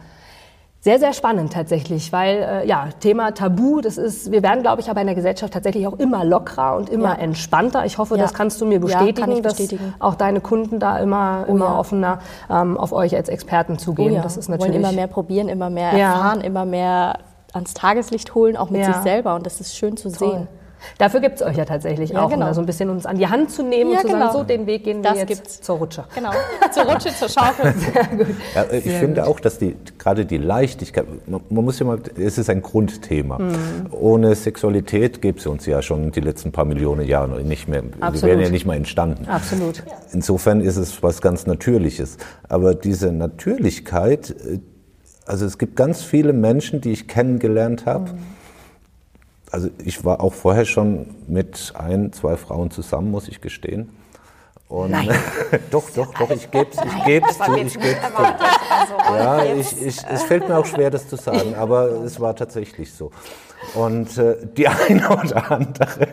[0.81, 4.89] Sehr, sehr spannend tatsächlich, weil äh, ja, Thema Tabu, das ist, wir werden, glaube ich,
[4.89, 7.21] aber in der Gesellschaft tatsächlich auch immer lockerer und immer Ja.
[7.21, 7.85] entspannter.
[7.85, 8.21] Ich hoffe, Ja.
[8.21, 9.93] das kannst du mir Ja, bestätigen, kann ich dass bestätigen.
[9.99, 11.77] auch deine Kunden da immer, immer ja.
[11.79, 14.13] offener ähm, auf euch als Experten zugehen.
[14.13, 16.13] Oh ja, Das ist wollen natürlich immer mehr probieren, immer mehr Ja.
[16.13, 17.17] erfahren, immer mehr
[17.51, 18.93] ans Tageslicht holen, auch mit Ja.
[18.93, 19.35] sich selber.
[19.35, 20.29] Und das ist schön zu Toll.
[20.29, 20.47] sehen.
[20.97, 22.47] Dafür gibt es euch ja tatsächlich Ja, auch, um genau.
[22.47, 24.19] da so ein bisschen uns an die Hand zu nehmen Ja, und zu genau.
[24.27, 25.61] sagen, so den Weg gehen wir Das jetzt gibt's.
[25.61, 26.05] zur Rutsche.
[26.15, 26.31] Genau.
[26.71, 27.73] Zur Rutsche, zur Schaukel.
[28.55, 32.37] Ja, ich finde auch, dass die, gerade die Leichtigkeit, man, man muss ja mal, es
[32.37, 33.39] ist ein Grundthema.
[33.39, 33.55] Mhm.
[33.91, 37.83] Ohne Sexualität gäbe es uns ja schon die letzten paar Millionen Jahre nicht mehr.
[37.99, 38.23] Absolut.
[38.23, 39.27] wären ja nicht mal entstanden.
[39.27, 39.83] Absolut.
[40.13, 42.17] Insofern ist es was ganz Natürliches.
[42.47, 44.59] Aber diese Natürlichkeit, äh,
[45.25, 48.11] also es gibt ganz viele Menschen, die ich kennengelernt habe.
[49.51, 53.89] Also ich war auch vorher schon mit ein, zwei Frauen zusammen, muss ich gestehen.
[54.67, 55.09] Und Nein.
[55.71, 58.21] doch, doch, doch, ich gebe es ich geb's zu, ich geb's zu.
[59.15, 62.93] Ja, ich, ich, es fällt mir auch schwer, das zu sagen, aber es war tatsächlich
[62.93, 63.11] so.
[63.73, 66.07] Und äh, die eine oder andere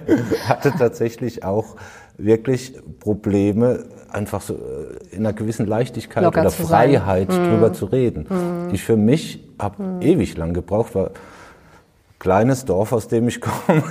[0.49, 1.77] hatte tatsächlich auch
[2.17, 6.93] wirklich Probleme, einfach so äh, in einer gewissen Leichtigkeit Locker oder zu sein.
[6.93, 8.27] Freiheit drüber zu reden.
[8.73, 11.11] Ich für mich habe ewig lang gebraucht, weil
[12.19, 13.83] kleines Dorf, aus dem ich komme.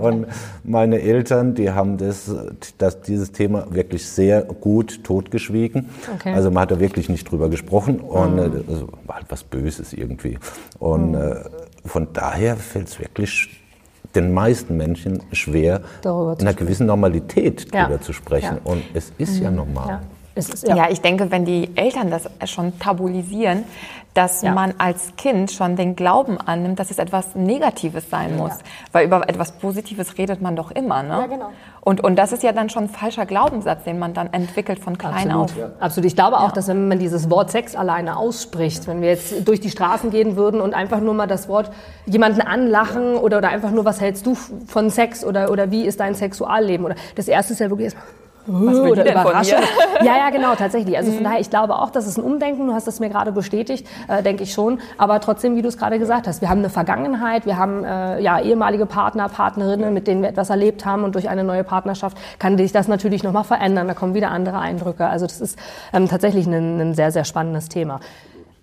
[0.00, 0.26] Und
[0.62, 2.30] meine Eltern, die haben das,
[2.78, 5.90] das, dieses Thema wirklich sehr gut totgeschwiegen.
[6.14, 6.32] Okay.
[6.32, 9.92] Also man hat da wirklich nicht drüber gesprochen und äh, also war halt was Böses
[9.92, 10.38] irgendwie.
[10.78, 11.36] Und äh,
[11.84, 13.60] von daher fällt es wirklich
[14.14, 17.84] den meisten Menschen schwer, Darüber in einer gewissen Normalität Ja.
[17.86, 18.58] drüber zu sprechen.
[18.64, 19.88] Und es ist ja normal.
[19.88, 20.00] Ja.
[20.36, 20.88] Ist, Ja.
[20.90, 23.64] ich denke, wenn die Eltern das schon tabuisieren,
[24.14, 24.52] dass Ja.
[24.52, 28.52] man als Kind schon den Glauben annimmt, dass es etwas Negatives sein muss.
[28.92, 31.02] Weil über etwas Positives redet man doch immer.
[31.02, 31.08] Ne?
[31.08, 31.50] Ja, genau.
[31.80, 34.96] Und, und das ist ja dann schon ein falscher Glaubenssatz, den man dann entwickelt von
[34.96, 35.72] klein Absolut.
[35.74, 35.82] auf.
[35.82, 36.06] Absolut.
[36.06, 39.60] Ich glaube auch, dass wenn man dieses Wort Sex alleine ausspricht, wenn wir jetzt durch
[39.60, 41.70] die Straßen gehen würden und einfach nur mal das Wort
[42.06, 46.00] jemanden anlachen oder, oder einfach nur, was hältst du von Sex oder, oder wie ist
[46.00, 46.86] dein Sexualleben?
[46.86, 48.06] Oder das erste ist ja wirklich erstmal.
[48.46, 49.14] Was will oder mir?
[50.02, 50.96] Ja, ja, genau, tatsächlich.
[50.96, 53.32] Also von daher, ich glaube auch, dass es ein Umdenken, du hast das mir gerade
[53.32, 54.80] bestätigt, äh, denke ich schon.
[54.98, 58.20] Aber trotzdem, wie du es gerade gesagt hast, wir haben eine Vergangenheit, wir haben äh,
[58.20, 62.18] ja, ehemalige Partner, Partnerinnen, mit denen wir etwas erlebt haben und durch eine neue Partnerschaft
[62.38, 63.88] kann sich das natürlich nochmal verändern.
[63.88, 65.06] Da kommen wieder andere Eindrücke.
[65.06, 65.58] Also das ist
[65.92, 68.00] ähm, tatsächlich ein, ein sehr, sehr spannendes Thema.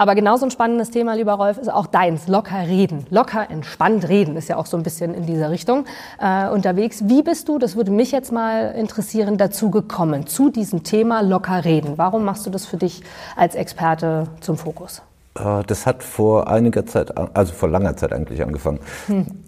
[0.01, 2.27] Aber genauso ein spannendes Thema, lieber Rolf, ist auch deins.
[2.27, 3.05] Locker reden.
[3.11, 5.85] Locker, entspannt reden ist ja auch so ein bisschen in dieser Richtung
[6.19, 7.03] äh, unterwegs.
[7.07, 11.65] Wie bist du, das würde mich jetzt mal interessieren, dazu gekommen, zu diesem Thema locker
[11.65, 11.99] reden?
[11.99, 13.03] Warum machst du das für dich
[13.35, 15.03] als Experte zum Fokus?
[15.37, 18.79] Äh, Das hat vor einiger Zeit, also vor langer Zeit eigentlich angefangen.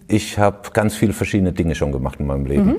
[0.07, 2.75] Ich habe ganz viele verschiedene Dinge schon gemacht in meinem Leben.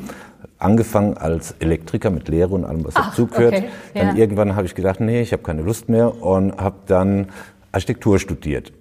[0.60, 3.54] Angefangen als Elektriker mit Lehre und allem, was Ach, dazugehört.
[3.54, 4.14] okay, Dann ja.
[4.14, 7.26] irgendwann habe ich gedacht, nee, ich habe keine Lust mehr und habe dann
[7.74, 8.72] Architektur studiert.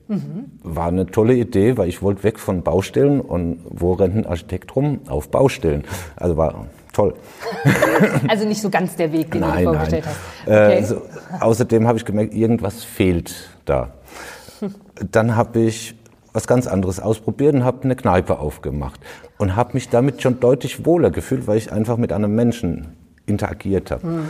[0.64, 4.76] War eine tolle Idee, weil ich wollte weg von Baustellen und wo rennt ein Architekt
[4.76, 5.00] rum?
[5.08, 5.84] Auf Baustellen.
[6.16, 7.16] Also war toll.
[8.28, 10.16] Also nicht so ganz der Weg, den du dir Nein, vorgestellt nein.
[10.16, 10.48] hast.
[10.48, 10.78] Okay.
[10.78, 11.02] Äh, so,
[11.40, 13.94] außerdem habe ich gemerkt, irgendwas fehlt da.
[15.12, 15.96] Dann habe ich
[16.34, 19.00] was ganz anderes ausprobiert und habe eine Kneipe aufgemacht
[19.38, 23.92] und habe mich damit schon deutlich wohler gefühlt, weil ich einfach mit einem Menschen interagiert
[23.92, 24.04] habe.
[24.04, 24.26] Hm.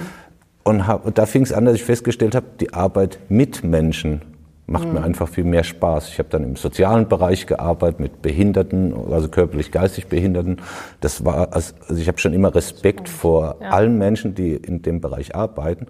[0.64, 4.22] Und, hab, und da fing es an, dass ich festgestellt habe, die Arbeit mit Menschen
[4.66, 4.94] macht Hm.
[4.94, 6.10] mir einfach viel mehr Spaß.
[6.10, 10.58] Ich habe dann im sozialen Bereich gearbeitet mit Behinderten, also körperlich, geistig Behinderten.
[11.02, 15.36] Das war, also ich habe schon immer Respekt vor allen Menschen, die in dem Bereich
[15.36, 15.88] arbeiten.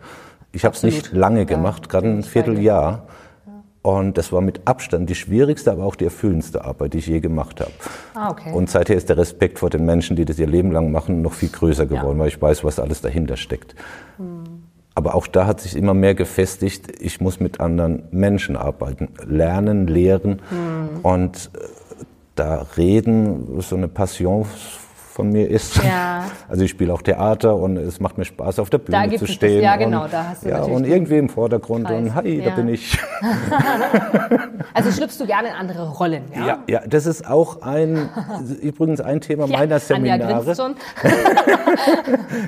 [0.52, 3.08] Ich habe es nicht lange gemacht, gerade ein Vierteljahr.
[3.82, 7.20] Und das war mit Abstand die schwierigste, aber auch die erfüllendste Arbeit, die ich je
[7.20, 7.72] gemacht habe.
[8.14, 8.54] Ah, okay.
[8.54, 11.34] Und seither ist der Respekt vor den Menschen, die das ihr Leben lang machen, noch
[11.34, 13.76] viel größer geworden, weil ich weiß, was alles dahinter steckt.
[14.95, 19.88] Aber auch da hat sich immer mehr gefestigt, ich muss mit anderen Menschen arbeiten, lernen,
[19.88, 20.41] lehren
[21.01, 21.60] und äh,
[22.36, 24.45] da reden so eine Passion
[25.13, 25.78] von mir ist.
[25.84, 26.26] Ja.
[26.49, 29.26] Also ich spiele auch Theater und es macht mir Spaß, auf der Bühne gibt zu
[29.26, 29.62] es das- stehen.
[29.63, 32.15] ja, genau, und, da hast du ja, und irgendwie im Vordergrund und Kreis.
[32.15, 32.56] hi, da Ja.
[32.56, 32.97] bin ich.
[34.73, 36.47] Also schlüpfst du gerne in andere Rollen, ja?
[36.47, 38.10] Ja, ja, das ist auch ein,
[38.62, 40.56] übrigens ein Thema Ja, meiner Seminare.
[40.56, 40.76] schon.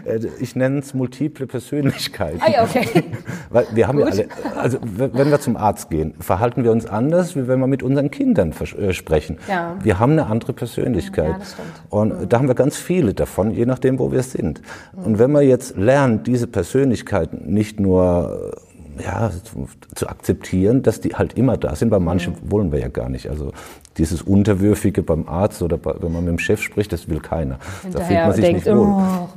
[0.06, 2.42] Äh, Ich nenne es multiple Persönlichkeiten.
[2.42, 3.04] Ah ja, okay.
[3.50, 7.36] Weil wir haben ja alle, also wenn wir zum Arzt gehen, verhalten wir uns anders,
[7.36, 9.38] wie wenn wir mit unseren Kindern äh, sprechen.
[9.48, 9.76] Ja.
[9.82, 11.30] Wir haben eine andere Persönlichkeit.
[11.30, 11.68] Ja, das stimmt.
[11.90, 14.62] Und da haben wir ganz viele davon, je nachdem, wo wir sind.
[14.96, 21.02] Und wenn wir jetzt lernen, diese Persönlichkeiten nicht nur äh, ja, zu, zu akzeptieren, dass
[21.02, 23.30] die halt immer da sind, weil manche wollen wir ja gar nicht.
[23.30, 23.52] Also
[23.98, 27.58] dieses Unterwürfige beim Arzt oder bei, wenn man mit dem Chef spricht, das will keiner.
[27.58, 28.88] Da fühlt Hinterher man sich denkt, nicht wohl.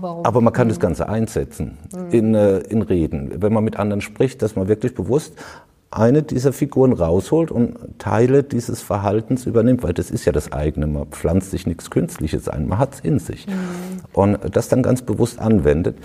[0.03, 0.21] oh?
[0.25, 1.79] Aber man kann das Ganze einsetzen
[2.11, 3.33] in, äh, in Reden.
[3.43, 5.35] Wenn man mit anderen spricht, dass man wirklich bewusst
[5.91, 10.87] eine dieser Figuren rausholt und Teile dieses Verhaltens übernimmt, weil das ist ja das eigene.
[10.87, 13.47] Man pflanzt sich nichts Künstliches ein, man hat es in sich.
[13.47, 13.53] Mhm.
[14.13, 15.97] Und das dann ganz bewusst anwendet.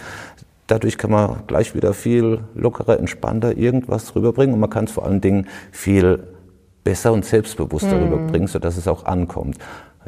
[0.68, 5.06] Dadurch kann man gleich wieder viel lockerer, entspannter irgendwas rüberbringen und man kann es vor
[5.06, 6.24] allen Dingen viel
[6.86, 8.04] besser und selbstbewusster mhm.
[8.04, 9.58] rüberbringen, sodass es auch ankommt.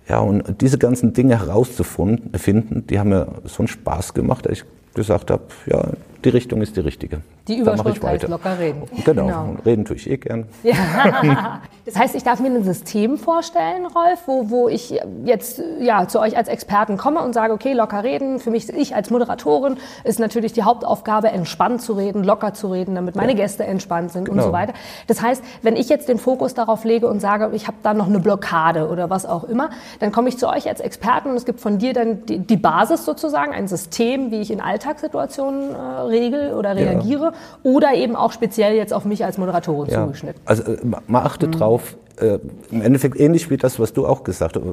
[0.08, 4.66] Ja, und diese ganzen Dinge herauszufinden, die haben mir so einen Spaß gemacht, dass ich
[4.94, 5.84] gesagt habe, ja,
[6.24, 7.22] die Richtung ist die richtige.
[7.48, 8.84] Die Überschrift heißt locker reden.
[9.04, 9.26] Genau.
[9.26, 9.56] genau.
[9.66, 10.46] reden tue ich eh gern.
[10.64, 11.62] Ja.
[11.86, 16.20] Das heißt, ich darf mir ein System vorstellen, Rolf, wo, wo ich jetzt ja, zu
[16.20, 18.40] euch als Experten komme und sage, okay, locker reden.
[18.40, 22.96] Für mich, ich als Moderatorin, ist natürlich die Hauptaufgabe, entspannt zu reden, locker zu reden,
[22.96, 23.38] damit meine ja.
[23.38, 24.38] Gäste entspannt sind genau.
[24.38, 24.74] und so weiter.
[25.06, 28.08] Das heißt, wenn ich jetzt den Fokus darauf lege und sage, ich habe da noch
[28.08, 31.46] eine Blockade oder was auch immer, dann komme ich zu euch als Experten und es
[31.46, 35.76] gibt von dir dann die, die Basis sozusagen, ein System, wie ich in Alltagssituationen äh,
[36.16, 37.26] regel oder reagiere.
[37.26, 40.04] Ja oder eben auch speziell jetzt auf mich als Moderatorin ja.
[40.04, 40.42] zugeschnitten.
[40.46, 41.60] Also äh, man achtet mhm.
[41.60, 42.40] drauf, äh,
[42.72, 44.66] im Endeffekt ähnlich wie das, was du auch gesagt hast.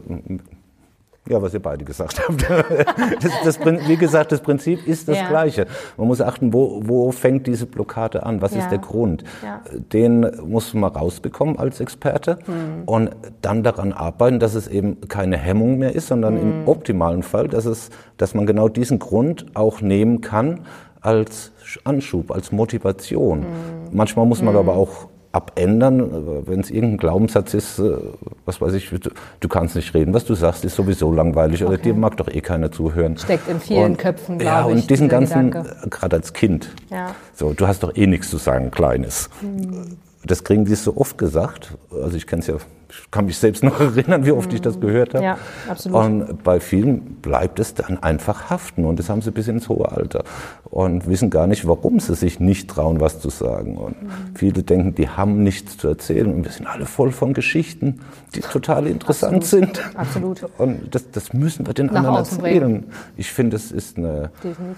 [1.28, 2.44] Ja, was ihr beide gesagt habt.
[3.22, 5.28] Das, das, wie gesagt, das Prinzip ist das ja.
[5.28, 5.66] gleiche.
[5.96, 8.42] Man muss achten, wo, wo fängt diese Blockade an?
[8.42, 8.60] Was ja.
[8.60, 9.22] ist der Grund?
[9.42, 9.60] Ja.
[9.92, 12.82] Den muss man rausbekommen als Experte mhm.
[12.86, 16.40] und dann daran arbeiten, dass es eben keine Hemmung mehr ist, sondern mhm.
[16.40, 20.62] im optimalen Fall, dass, es, dass man genau diesen Grund auch nehmen kann
[21.02, 21.52] als
[21.84, 23.40] Anschub, als Motivation.
[23.40, 23.44] Mhm.
[23.92, 24.60] Manchmal muss man mhm.
[24.60, 27.96] aber auch abändern, wenn es irgendein Glaubenssatz ist, äh,
[28.44, 29.10] was weiß ich, du,
[29.40, 31.72] du, kannst nicht reden, was du sagst, ist sowieso langweilig okay.
[31.72, 33.16] oder dir mag doch eh keiner zuhören.
[33.16, 34.66] Steckt in vielen und, Köpfen, glaube ja, ich.
[34.66, 37.14] Ja, und diesen ganzen, gerade als Kind, ja.
[37.34, 39.30] so, du hast doch eh nichts zu sagen, Kleines.
[39.40, 39.96] Mhm.
[40.24, 42.56] Das kriegen die so oft gesagt, also ich kenne es ja
[42.92, 45.24] ich kann mich selbst noch erinnern, wie oft ich das gehört habe.
[45.24, 46.04] Ja, absolut.
[46.04, 49.90] Und bei vielen bleibt es dann einfach haften und das haben sie bis ins hohe
[49.90, 50.24] Alter
[50.64, 53.76] und wissen gar nicht, warum sie sich nicht trauen, was zu sagen.
[53.76, 54.10] Und mhm.
[54.34, 58.00] viele denken, die haben nichts zu erzählen und wir sind alle voll von Geschichten,
[58.34, 59.76] die total interessant absolut.
[59.76, 59.96] sind.
[59.96, 60.42] Absolut.
[60.58, 62.72] Und das, das müssen wir den Nach anderen erzählen.
[62.72, 62.92] Bringen.
[63.16, 64.30] Ich finde, das ist, eine,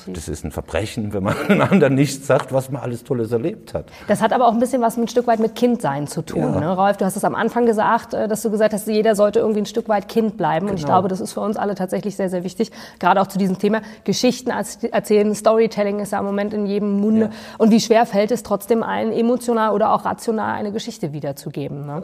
[0.07, 3.75] das ist ein Verbrechen, wenn man den anderen nicht sagt, was man alles Tolles erlebt
[3.75, 3.87] hat.
[4.09, 6.41] Das hat aber auch ein bisschen was ein Stück weit mit Kindsein zu tun.
[6.41, 6.61] Ja.
[6.61, 6.77] Ne?
[6.77, 9.41] Rolf, du hast es am Anfang gesagt, gemacht, äh, dass du gesagt hast, jeder sollte
[9.41, 10.67] irgendwie ein Stück weit Kind bleiben.
[10.67, 10.73] Genau.
[10.73, 10.95] Und ich genau.
[10.95, 12.71] glaube, das ist für uns alle tatsächlich sehr, sehr wichtig.
[12.99, 15.35] Gerade auch zu diesem Thema Geschichten erzählen.
[15.35, 17.27] Storytelling ist ja im Moment in jedem Munde.
[17.27, 17.31] Ja.
[17.59, 21.87] Und wie schwer fällt es trotzdem allen emotional oder auch rational eine Geschichte wiederzugeben.
[21.87, 22.03] Ne?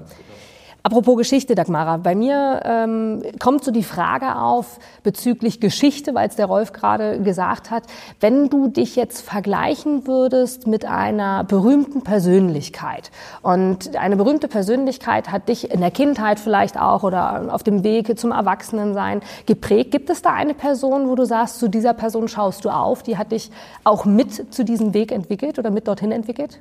[0.83, 6.37] Apropos Geschichte, Dagmara, bei mir ähm, kommt so die Frage auf bezüglich Geschichte, weil es
[6.37, 7.83] der Rolf gerade gesagt hat.
[8.19, 13.11] Wenn du dich jetzt vergleichen würdest mit einer berühmten Persönlichkeit
[13.43, 18.19] und eine berühmte Persönlichkeit hat dich in der Kindheit vielleicht auch oder auf dem Weg
[18.19, 22.65] zum Erwachsenensein geprägt, gibt es da eine Person, wo du sagst, zu dieser Person schaust
[22.65, 23.51] du auf, die hat dich
[23.85, 26.61] auch mit zu diesem Weg entwickelt oder mit dorthin entwickelt?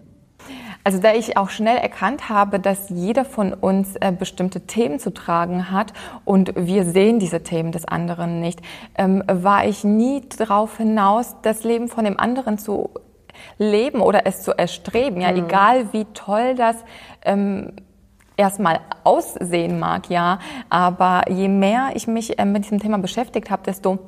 [0.89, 5.13] Also da ich auch schnell erkannt habe, dass jeder von uns äh, bestimmte Themen zu
[5.13, 5.93] tragen hat
[6.25, 8.59] und wir sehen diese Themen des anderen nicht,
[8.97, 12.89] ähm, war ich nie darauf hinaus, das Leben von dem anderen zu
[13.59, 15.21] leben oder es zu erstreben.
[15.21, 15.45] Ja, mhm.
[15.45, 16.77] egal wie toll das
[17.21, 17.73] ähm,
[18.35, 20.39] erstmal aussehen mag, ja.
[20.71, 23.99] Aber je mehr ich mich äh, mit diesem Thema beschäftigt habe, desto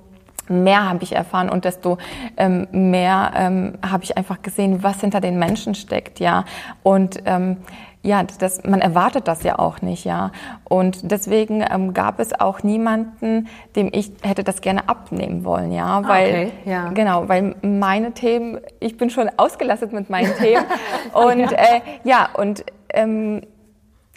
[0.52, 1.98] mehr habe ich erfahren und desto
[2.38, 6.46] ähm, mehr ähm, habe ich einfach gesehen, was hinter den Menschen steckt, ja.
[6.84, 7.58] Und ähm,
[8.04, 10.32] ja, das, man erwartet das ja auch nicht, ja.
[10.64, 15.86] Und deswegen ähm, gab es auch niemanden, dem ich hätte das gerne abnehmen wollen, ja,
[15.86, 16.90] ah, weil okay, ja.
[16.90, 20.66] genau, weil meine Themen, ich bin schon ausgelastet mit meinen Themen
[21.14, 21.58] und ja.
[21.58, 23.42] Äh, ja und ähm,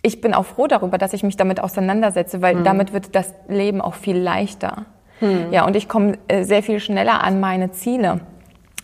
[0.01, 2.65] ich bin auch froh darüber, dass ich mich damit auseinandersetze, weil mhm.
[2.65, 4.87] damit wird das Leben auch viel leichter.
[5.25, 5.53] Hm.
[5.53, 8.21] Ja, und ich komme äh, sehr viel schneller an meine Ziele.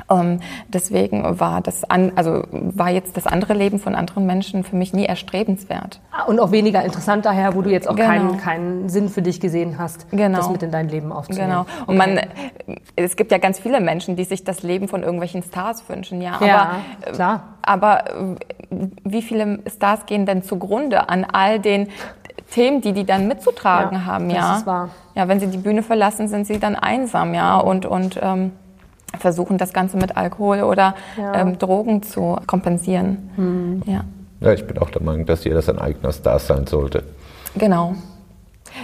[0.08, 4.76] Ähm, deswegen war das an, also war jetzt das andere Leben von anderen Menschen für
[4.76, 6.00] mich nie erstrebenswert.
[6.10, 8.08] Ah, und auch weniger interessant daher, wo du jetzt auch genau.
[8.08, 10.38] keinen, keinen Sinn für dich gesehen hast, genau.
[10.38, 11.48] das mit in dein Leben aufzunehmen.
[11.48, 11.66] Genau.
[11.86, 12.14] Und okay.
[12.66, 16.20] man, es gibt ja ganz viele Menschen, die sich das Leben von irgendwelchen Stars wünschen,
[16.20, 16.38] ja.
[16.44, 16.70] ja
[17.02, 17.42] aber, klar.
[17.62, 18.04] Aber
[19.04, 21.88] wie viele Stars gehen denn zugrunde an all den
[22.50, 24.40] Themen, die die dann mitzutragen ja, haben, ja.
[24.40, 24.90] Das ist wahr.
[25.20, 28.52] Ja, wenn sie die Bühne verlassen, sind sie dann einsam, ja, und, und ähm,
[29.18, 31.34] versuchen das Ganze mit Alkohol oder ja.
[31.34, 33.30] ähm, Drogen zu kompensieren.
[33.36, 33.82] Mhm.
[33.84, 34.04] Ja.
[34.40, 37.02] ja, ich bin auch der Meinung, dass jeder sein eigener Star sein sollte.
[37.54, 37.96] Genau.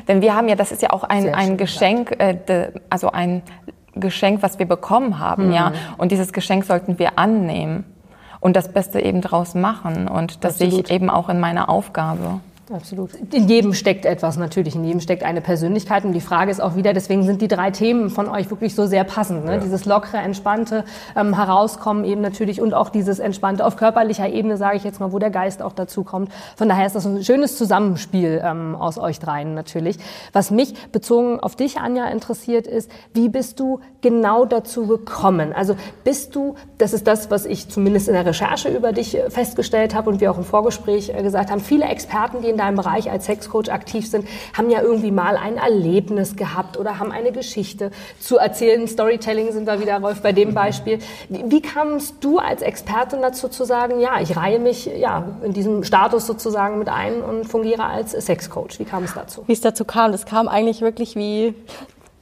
[0.08, 3.40] Denn wir haben ja, das ist ja auch ein, ein Geschenk, äh, de, also ein
[3.94, 5.52] Geschenk, was wir bekommen haben, mhm.
[5.54, 5.72] ja.
[5.96, 7.84] Und dieses Geschenk sollten wir annehmen
[8.40, 10.06] und das Beste eben draus machen.
[10.06, 10.74] Und das Absolut.
[10.74, 12.40] sehe ich eben auch in meiner Aufgabe.
[12.72, 13.10] Absolut.
[13.32, 16.74] In jedem steckt etwas natürlich, in jedem steckt eine Persönlichkeit und die Frage ist auch
[16.74, 19.44] wieder, deswegen sind die drei Themen von euch wirklich so sehr passend.
[19.44, 19.52] Ne?
[19.52, 19.58] Ja.
[19.58, 24.78] Dieses lockere, entspannte ähm, Herauskommen eben natürlich und auch dieses entspannte auf körperlicher Ebene, sage
[24.78, 26.32] ich jetzt mal, wo der Geist auch dazu kommt.
[26.56, 29.98] Von daher ist das ein schönes Zusammenspiel ähm, aus euch dreien natürlich.
[30.32, 35.52] Was mich bezogen auf dich, Anja, interessiert ist, wie bist du genau dazu gekommen?
[35.52, 39.30] Also bist du, das ist das, was ich zumindest in der Recherche über dich äh,
[39.30, 42.76] festgestellt habe und wir auch im Vorgespräch äh, gesagt haben, viele Experten, die in deinem
[42.76, 44.26] Bereich als Sexcoach aktiv sind,
[44.56, 48.88] haben ja irgendwie mal ein Erlebnis gehabt oder haben eine Geschichte zu erzählen.
[48.88, 50.98] Storytelling sind wir wieder, Rolf, bei dem Beispiel.
[51.28, 55.84] Wie, kamst du als Expertin dazu zu sagen, ja, ich reihe mich ja, in diesem
[55.84, 58.78] Status sozusagen mit ein und fungiere als Sexcoach?
[58.78, 59.44] Wie kam es dazu?
[59.46, 61.54] Wie es dazu kam, das kam eigentlich wirklich wie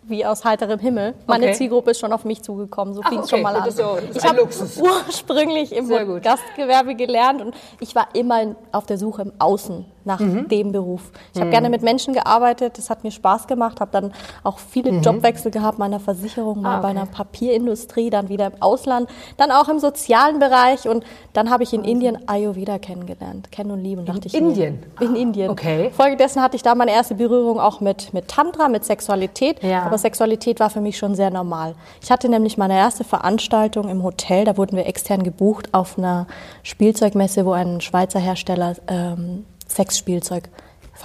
[0.06, 1.14] wie aus heiterem Himmel.
[1.26, 1.54] Meine okay.
[1.54, 3.36] Zielgruppe ist schon auf mich zugekommen, so fing es okay.
[3.36, 3.68] schon mal an.
[3.74, 6.20] Ja, ich habe ursprünglich im mhm.
[6.20, 10.48] Gastgewerbe gelernt und ich war immer auf der Suche im Außen nach mhm.
[10.48, 11.10] dem Beruf.
[11.32, 11.52] Ich habe mhm.
[11.52, 15.02] gerne mit Menschen gearbeitet, das hat mir Spaß gemacht, habe dann auch viele mhm.
[15.02, 16.82] Jobwechsel gehabt, meiner Versicherung, mal ah, okay.
[16.82, 21.62] bei einer Papierindustrie, dann wieder im Ausland, dann auch im sozialen Bereich und dann habe
[21.62, 24.04] ich in Indien Ayurveda kennengelernt, kennen und lieben.
[24.04, 24.82] Dachte in ich Indien?
[25.00, 25.50] Mir, in Indien.
[25.50, 25.90] Okay.
[25.90, 29.82] Folgedessen hatte ich da meine erste Berührung auch mit, mit Tantra, mit Sexualität, ja.
[29.82, 31.74] aber Sexualität war für mich schon sehr normal.
[32.02, 36.26] Ich hatte nämlich meine erste Veranstaltung im Hotel, da wurden wir extern gebucht auf einer
[36.62, 40.44] Spielzeugmesse, wo ein Schweizer Hersteller ähm, Sexspielzeug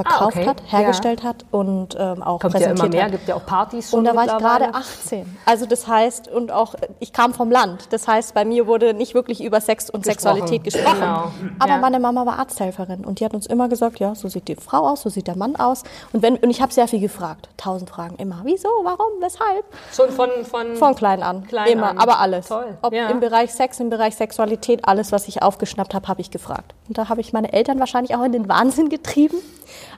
[0.04, 0.48] verkauft ah, okay.
[0.48, 1.30] hat, hergestellt ja.
[1.30, 3.12] hat und ähm, auch Kommt präsentiert ja immer mehr, hat.
[3.12, 5.38] gibt ja auch Partys schon Und da war ich gerade 18.
[5.46, 7.88] Also das heißt, und auch, ich kam vom Land.
[7.92, 10.36] Das heißt, bei mir wurde nicht wirklich über Sex und gesprochen.
[10.36, 11.00] Sexualität gesprochen.
[11.02, 11.32] Genau.
[11.60, 11.78] Aber ja.
[11.80, 14.88] meine Mama war Arzthelferin und die hat uns immer gesagt, ja, so sieht die Frau
[14.88, 15.84] aus, so sieht der Mann aus.
[16.14, 18.42] Und, wenn, und ich habe sehr viel gefragt, tausend Fragen immer.
[18.44, 19.66] Wieso, warum, weshalb?
[19.94, 20.30] Schon von...
[20.46, 21.98] Von, von klein an, klein immer, an.
[21.98, 22.48] aber alles.
[22.48, 22.78] Toll.
[22.82, 23.10] Ob ja.
[23.10, 26.74] im Bereich Sex, im Bereich Sexualität, alles, was ich aufgeschnappt habe, habe ich gefragt.
[26.88, 29.38] Und da habe ich meine Eltern wahrscheinlich auch in den Wahnsinn getrieben.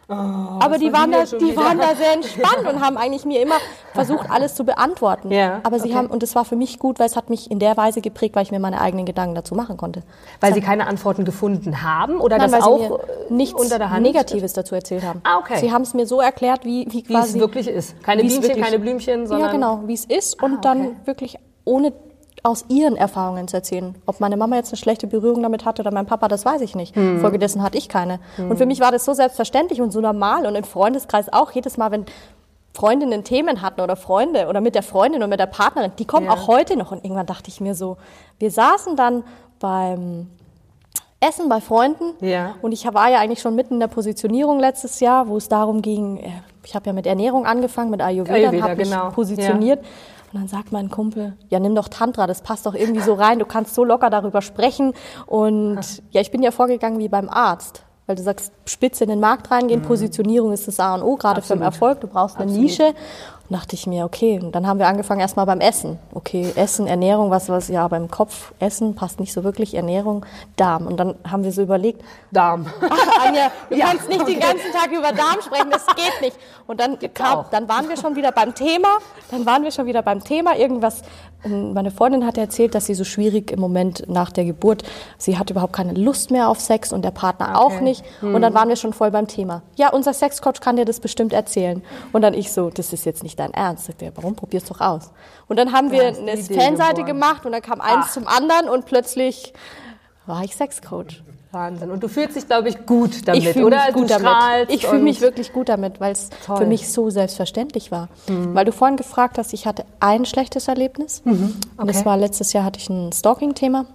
[0.07, 3.55] Oh, aber die waren, da, die waren da sehr entspannt und haben eigentlich mir immer
[3.93, 5.31] versucht, alles zu beantworten.
[5.31, 5.97] Ja, aber sie okay.
[5.97, 8.35] haben, und das war für mich gut, weil es hat mich in der Weise geprägt,
[8.35, 10.03] weil ich mir meine eigenen Gedanken dazu machen konnte.
[10.39, 14.53] Weil sie keine Antworten gefunden haben oder Nein, das auch nichts unter der Hand Negatives
[14.53, 15.21] dazu erzählt haben.
[15.23, 15.59] Ah, okay.
[15.59, 17.33] Sie haben es mir so erklärt, wie, wie quasi.
[17.33, 18.03] Wie es wirklich ist.
[18.03, 19.47] Keine Bienchen, keine Blümchen, sondern.
[19.47, 20.61] Ja, genau, wie es ist und ah, okay.
[20.61, 21.93] dann wirklich ohne
[22.43, 23.95] aus ihren Erfahrungen zu erzählen.
[24.05, 26.75] Ob meine Mama jetzt eine schlechte Berührung damit hatte oder mein Papa, das weiß ich
[26.75, 26.95] nicht.
[26.95, 27.19] Hm.
[27.19, 28.19] Folgedessen hatte ich keine.
[28.37, 28.51] Hm.
[28.51, 31.51] Und für mich war das so selbstverständlich und so normal und im Freundeskreis auch.
[31.51, 32.05] Jedes Mal, wenn
[32.73, 36.27] Freundinnen Themen hatten oder Freunde oder mit der Freundin oder mit der Partnerin, die kommen
[36.27, 36.31] ja.
[36.31, 36.91] auch heute noch.
[36.91, 37.97] Und irgendwann dachte ich mir so,
[38.39, 39.23] wir saßen dann
[39.59, 40.27] beim
[41.19, 42.13] Essen bei Freunden.
[42.25, 42.55] Ja.
[42.61, 45.81] Und ich war ja eigentlich schon mitten in der Positionierung letztes Jahr, wo es darum
[45.81, 46.29] ging, äh,
[46.63, 49.09] ich habe ja mit Ernährung angefangen, mit Ayurveda, Ayurveda habe mich genau.
[49.09, 49.83] positioniert.
[49.83, 49.87] Ja.
[50.31, 53.39] Und dann sagt mein Kumpel, ja, nimm doch Tantra, das passt doch irgendwie so rein,
[53.39, 54.93] du kannst so locker darüber sprechen.
[55.25, 55.79] Und
[56.11, 57.83] ja, ich bin ja vorgegangen wie beim Arzt.
[58.07, 59.85] Weil du sagst, spitze in den Markt reingehen, mhm.
[59.85, 62.01] Positionierung ist das A und O, gerade für den Erfolg.
[62.01, 62.63] Du brauchst eine Absolut.
[62.63, 62.93] Nische
[63.51, 65.99] dachte ich mir, okay, und dann haben wir angefangen erstmal beim Essen.
[66.13, 70.25] Okay, Essen, Ernährung, was was ja beim Kopf Essen passt nicht so wirklich Ernährung,
[70.55, 72.65] Darm und dann haben wir so überlegt, Darm.
[73.25, 74.33] Anja, du ja, kannst nicht okay.
[74.33, 76.37] den ganzen Tag über Darm sprechen, das geht nicht.
[76.67, 78.99] Und dann kam, dann waren wir schon wieder beim Thema,
[79.29, 81.03] dann waren wir schon wieder beim Thema irgendwas
[81.43, 84.83] und meine Freundin hat erzählt, dass sie so schwierig im Moment nach der Geburt,
[85.17, 87.57] sie hat überhaupt keine Lust mehr auf Sex und der Partner okay.
[87.57, 88.03] auch nicht.
[88.19, 88.35] Hm.
[88.35, 89.63] Und dann waren wir schon voll beim Thema.
[89.75, 91.81] Ja, unser Sexcoach kann dir das bestimmt erzählen.
[92.11, 93.85] Und dann ich so, das ist jetzt nicht dein Ernst.
[93.85, 94.35] Sagt er, warum?
[94.35, 95.11] Probier's doch aus.
[95.47, 98.11] Und dann haben wir eine Fanseite gemacht und dann kam eins Ach.
[98.11, 99.53] zum anderen und plötzlich
[100.25, 101.21] war ich Sexcoach.
[101.51, 101.91] Wahnsinn.
[101.91, 103.85] Und du fühlst dich, glaube ich, gut damit, ich oder?
[103.85, 104.69] Mich gut du damit.
[104.69, 108.07] Ich fühle mich wirklich gut damit, weil es für mich so selbstverständlich war.
[108.27, 108.55] Mhm.
[108.55, 111.21] Weil du vorhin gefragt hast, ich hatte ein schlechtes Erlebnis.
[111.25, 111.55] Mhm.
[111.73, 111.81] Okay.
[111.81, 113.85] Und das war letztes Jahr hatte ich ein Stalking-Thema,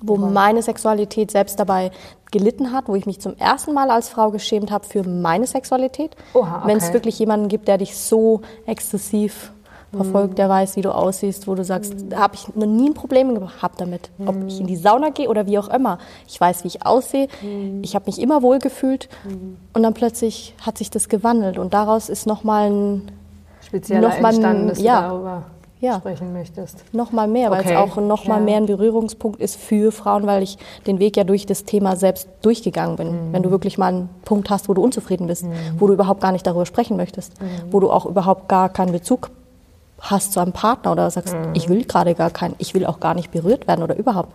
[0.00, 0.30] wo wow.
[0.30, 1.90] meine Sexualität selbst dabei
[2.30, 6.16] gelitten hat, wo ich mich zum ersten Mal als Frau geschämt habe für meine Sexualität.
[6.32, 6.48] Okay.
[6.64, 9.52] Wenn es wirklich jemanden gibt, der dich so exzessiv
[9.92, 12.94] verfolgt, der weiß, wie du aussiehst, wo du sagst, da habe ich noch nie ein
[12.94, 14.10] Problem gehabt damit.
[14.24, 15.98] Ob ich in die Sauna gehe oder wie auch immer.
[16.28, 17.26] Ich weiß, wie ich aussehe.
[17.82, 19.08] Ich habe mich immer wohl gefühlt.
[19.72, 21.58] Und dann plötzlich hat sich das gewandelt.
[21.58, 23.10] Und daraus ist nochmal ein...
[23.62, 25.42] Spezieller noch mal dass ja, darüber
[25.80, 26.84] ja, sprechen möchtest.
[26.92, 27.72] Nochmal mehr, weil okay.
[27.72, 28.44] es auch nochmal ja.
[28.44, 32.28] mehr ein Berührungspunkt ist für Frauen, weil ich den Weg ja durch das Thema selbst
[32.42, 33.28] durchgegangen bin.
[33.28, 33.32] Mhm.
[33.32, 35.52] Wenn du wirklich mal einen Punkt hast, wo du unzufrieden bist, mhm.
[35.78, 37.46] wo du überhaupt gar nicht darüber sprechen möchtest, mhm.
[37.70, 39.30] wo du auch überhaupt gar keinen Bezug
[40.00, 41.52] hast zu einem Partner oder sagst, mhm.
[41.54, 44.32] ich will gerade gar keinen, ich will auch gar nicht berührt werden oder überhaupt.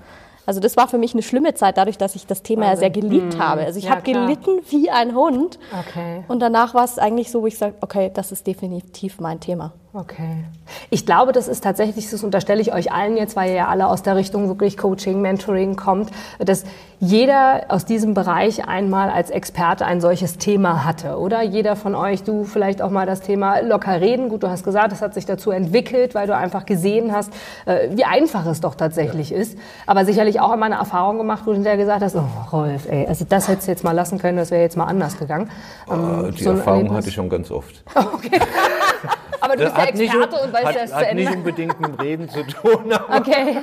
[0.47, 2.91] Also das war für mich eine schlimme Zeit, dadurch, dass ich das Thema ja sehr
[2.91, 3.39] geliebt mhm.
[3.39, 3.61] habe.
[3.61, 5.59] Also ich ja, habe gelitten wie ein Hund.
[5.87, 6.23] Okay.
[6.27, 9.73] Und danach war es eigentlich so, wo ich sage, okay, das ist definitiv mein Thema.
[9.97, 10.43] Okay.
[10.89, 13.87] Ich glaube, das ist tatsächlich, das unterstelle ich euch allen jetzt, weil ihr ja alle
[13.87, 16.65] aus der Richtung wirklich Coaching, Mentoring kommt, dass
[16.99, 21.43] jeder aus diesem Bereich einmal als Experte ein solches Thema hatte, oder?
[21.43, 24.27] Jeder von euch, du vielleicht auch mal das Thema locker reden.
[24.27, 27.31] Gut, du hast gesagt, es hat sich dazu entwickelt, weil du einfach gesehen hast,
[27.65, 29.37] äh, wie einfach es doch tatsächlich ja.
[29.37, 29.57] ist.
[29.85, 33.07] Aber sicherlich auch einmal eine Erfahrung gemacht, wo du hinterher gesagt hast, oh Rolf, ey,
[33.07, 35.49] also das hättest du jetzt mal lassen können, das wäre jetzt mal anders gegangen.
[35.89, 37.81] Ähm, die so Erfahrung hatte ich schon ganz oft.
[37.95, 38.39] Okay.
[39.45, 41.07] Aber du bist der Experte und weißt hat, das zu Ende.
[41.07, 42.91] Hat nicht unbedingt mit Reden zu tun.
[42.93, 43.57] Aber, okay.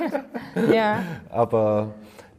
[0.73, 0.99] ja.
[1.29, 1.93] Aber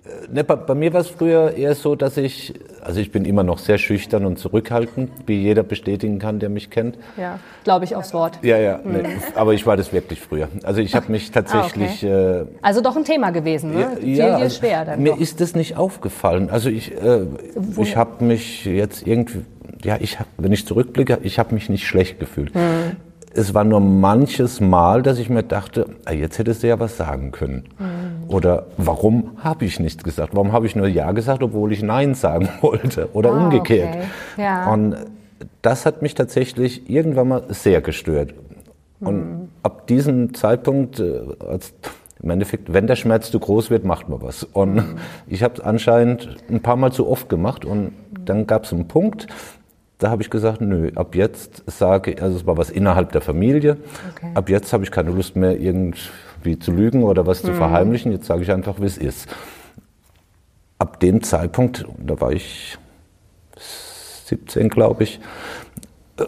[0.05, 3.25] äh, ne, bei, bei, mir war es früher eher so, dass ich, also ich bin
[3.25, 6.99] immer noch sehr schüchtern und zurückhaltend, wie jeder bestätigen kann, der mich kennt.
[7.17, 8.39] Ja, glaube ich aufs Wort.
[8.43, 10.49] Ja, ja, ne, aber ich war das wirklich früher.
[10.63, 12.05] Also ich habe mich tatsächlich...
[12.05, 12.41] Ah, okay.
[12.41, 13.99] äh, also doch ein Thema gewesen, ne?
[14.03, 15.21] Ja, ja, dir schwer dann Mir doch.
[15.21, 16.51] ist das nicht aufgefallen.
[16.51, 17.27] Also ich, äh,
[17.79, 19.45] ich habe mich jetzt irgendwie,
[19.83, 22.55] ja, ich hab, wenn ich zurückblicke, ich habe mich nicht schlecht gefühlt.
[22.55, 22.97] Hm
[23.35, 26.97] es war nur manches Mal, dass ich mir dachte, ah, jetzt hättest du ja was
[26.97, 27.65] sagen können.
[27.79, 28.31] Mhm.
[28.31, 30.35] Oder warum habe ich nichts gesagt?
[30.35, 33.09] Warum habe ich nur Ja gesagt, obwohl ich Nein sagen wollte?
[33.13, 33.97] Oder ah, umgekehrt.
[33.97, 34.43] Okay.
[34.43, 34.73] Ja.
[34.73, 34.97] Und
[35.63, 38.35] das hat mich tatsächlich irgendwann mal sehr gestört.
[39.01, 39.49] Und mhm.
[39.63, 41.75] ab diesem Zeitpunkt, äh, als
[42.23, 44.45] im Endeffekt, wenn der Schmerz zu groß wird, macht man was.
[44.45, 44.97] Und mhm.
[45.27, 47.65] ich habe es anscheinend ein paar Mal zu oft gemacht.
[47.65, 47.93] Und
[48.25, 49.27] dann gab es einen Punkt,
[49.99, 53.77] da habe ich gesagt, nö, ab jetzt sage, also es war was innerhalb der Familie,
[54.15, 54.31] okay.
[54.35, 57.49] ab jetzt habe ich keine Lust mehr irgendwie zu lügen oder was mhm.
[57.49, 59.29] zu verheimlichen, jetzt sage ich einfach, wie es ist.
[60.79, 62.77] Ab dem Zeitpunkt, da war ich
[64.27, 65.21] 17, glaube ich,
[66.19, 66.25] äh,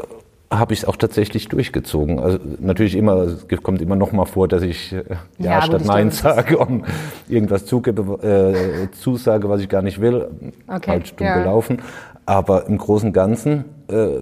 [0.51, 2.21] habe ich es auch tatsächlich durchgezogen.
[2.21, 5.03] Also natürlich immer, es kommt immer noch mal vor, dass ich äh,
[5.39, 6.85] ja, ja statt Nein sage und
[7.29, 10.29] irgendwas zugebe, äh, zusage, was ich gar nicht will.
[10.69, 10.91] Okay.
[10.91, 11.39] Halt stumm ja.
[11.39, 11.83] gelaufen.
[12.27, 14.21] Aber im Großen und Ganzen äh,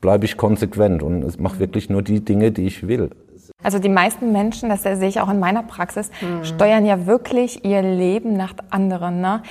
[0.00, 3.10] bleibe ich konsequent und mache wirklich nur die Dinge, die ich will.
[3.64, 6.44] Also die meisten Menschen, das sehe ich auch in meiner Praxis, mhm.
[6.44, 9.20] steuern ja wirklich ihr Leben nach anderen.
[9.20, 9.42] Ne?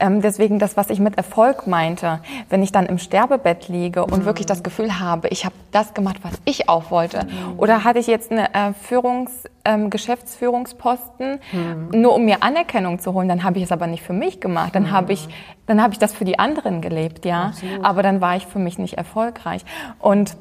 [0.00, 4.20] Ähm, deswegen das, was ich mit Erfolg meinte, wenn ich dann im Sterbebett liege und
[4.20, 4.24] mhm.
[4.24, 7.24] wirklich das Gefühl habe, ich habe das gemacht, was ich auch wollte.
[7.24, 7.58] Mhm.
[7.58, 12.00] Oder hatte ich jetzt eine äh, Führungs, ähm, Geschäftsführungsposten, mhm.
[12.00, 14.74] nur um mir Anerkennung zu holen, dann habe ich es aber nicht für mich gemacht.
[14.74, 15.28] Dann habe ich,
[15.66, 17.48] dann habe ich das für die anderen gelebt, ja.
[17.48, 17.84] Absolut.
[17.84, 19.64] Aber dann war ich für mich nicht erfolgreich.
[19.98, 20.36] Und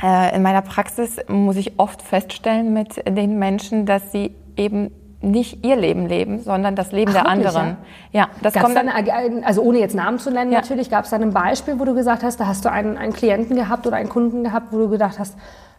[0.00, 4.90] in meiner Praxis muss ich oft feststellen mit den Menschen, dass sie eben
[5.20, 7.76] nicht ihr Leben leben, sondern das Leben Ach, der wirklich, anderen.
[8.12, 10.60] Ja, ja das gab's kommt dann, also ohne jetzt Namen zu nennen, ja.
[10.60, 13.12] natürlich gab es dann ein Beispiel, wo du gesagt hast, da hast du einen, einen
[13.12, 15.36] Klienten gehabt oder einen Kunden gehabt, wo du gedacht hast,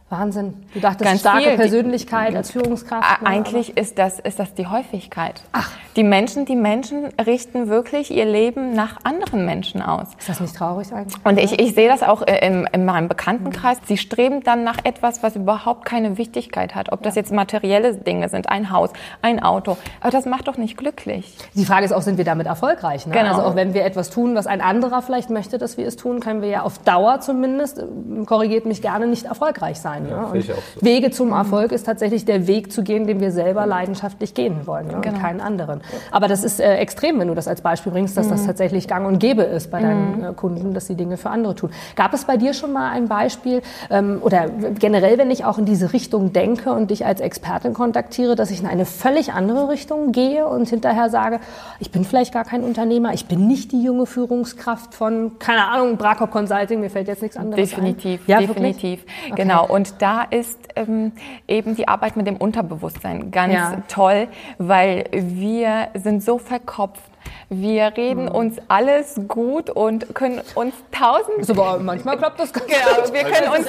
[0.10, 0.56] Wahnsinn.
[0.74, 1.56] Du dachtest Ganz starke viel.
[1.56, 3.22] Persönlichkeit als Führungskraft.
[3.24, 5.42] Eigentlich ist das, ist das die Häufigkeit.
[5.52, 5.72] Ach.
[5.96, 10.08] Die Menschen, die Menschen richten wirklich ihr Leben nach anderen Menschen aus.
[10.18, 11.16] Ist das nicht traurig eigentlich?
[11.24, 13.78] Und ich, ich sehe das auch in, in meinem Bekanntenkreis.
[13.86, 16.92] Sie streben dann nach etwas, was überhaupt keine Wichtigkeit hat.
[16.92, 18.92] Ob das jetzt materielle Dinge sind, ein Haus,
[19.22, 19.78] ein Auto.
[20.02, 21.36] Aber das macht doch nicht glücklich.
[21.54, 23.06] Die Frage ist auch, sind wir damit erfolgreich?
[23.06, 23.14] Ne?
[23.14, 23.30] Genau.
[23.30, 26.20] Also auch wenn wir etwas tun, was ein anderer vielleicht möchte, dass wir es tun,
[26.20, 27.84] können wir ja auf Dauer zumindest,
[28.26, 30.34] korrigiert mich gerne, nicht erfolgreich sein sein.
[30.34, 30.42] Ja, ja.
[30.42, 30.86] So.
[30.86, 34.88] Wege zum Erfolg ist tatsächlich der Weg zu gehen, den wir selber leidenschaftlich gehen wollen
[34.88, 34.98] ne?
[35.02, 35.16] genau.
[35.16, 35.82] und keinen anderen.
[36.12, 38.32] Aber das ist äh, extrem, wenn du das als Beispiel bringst, dass mhm.
[38.32, 40.24] das tatsächlich gang und gäbe ist bei deinen mhm.
[40.24, 41.72] äh, Kunden, dass sie Dinge für andere tun.
[41.96, 45.66] Gab es bei dir schon mal ein Beispiel ähm, oder generell, wenn ich auch in
[45.66, 50.12] diese Richtung denke und dich als Expertin kontaktiere, dass ich in eine völlig andere Richtung
[50.12, 51.40] gehe und hinterher sage,
[51.80, 55.98] ich bin vielleicht gar kein Unternehmer, ich bin nicht die junge Führungskraft von, keine Ahnung,
[55.98, 58.32] Brakop Consulting, mir fällt jetzt nichts anderes definitiv, ein.
[58.32, 59.34] Ja, definitiv, okay.
[59.36, 59.68] genau.
[59.68, 61.12] Und da ist ähm,
[61.48, 63.84] eben die Arbeit mit dem Unterbewusstsein ganz ja.
[63.88, 64.28] toll,
[64.58, 67.02] weil wir sind so verkopft
[67.50, 68.32] wir reden mhm.
[68.32, 71.46] uns alles gut und können uns tausend.
[71.46, 73.66] So, aber manchmal klappt das ganz genau, wir können uns.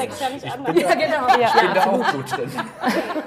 [0.81, 1.41] Ja, genau.
[1.41, 1.87] Ja, ja.
[1.87, 2.51] auch gut drin.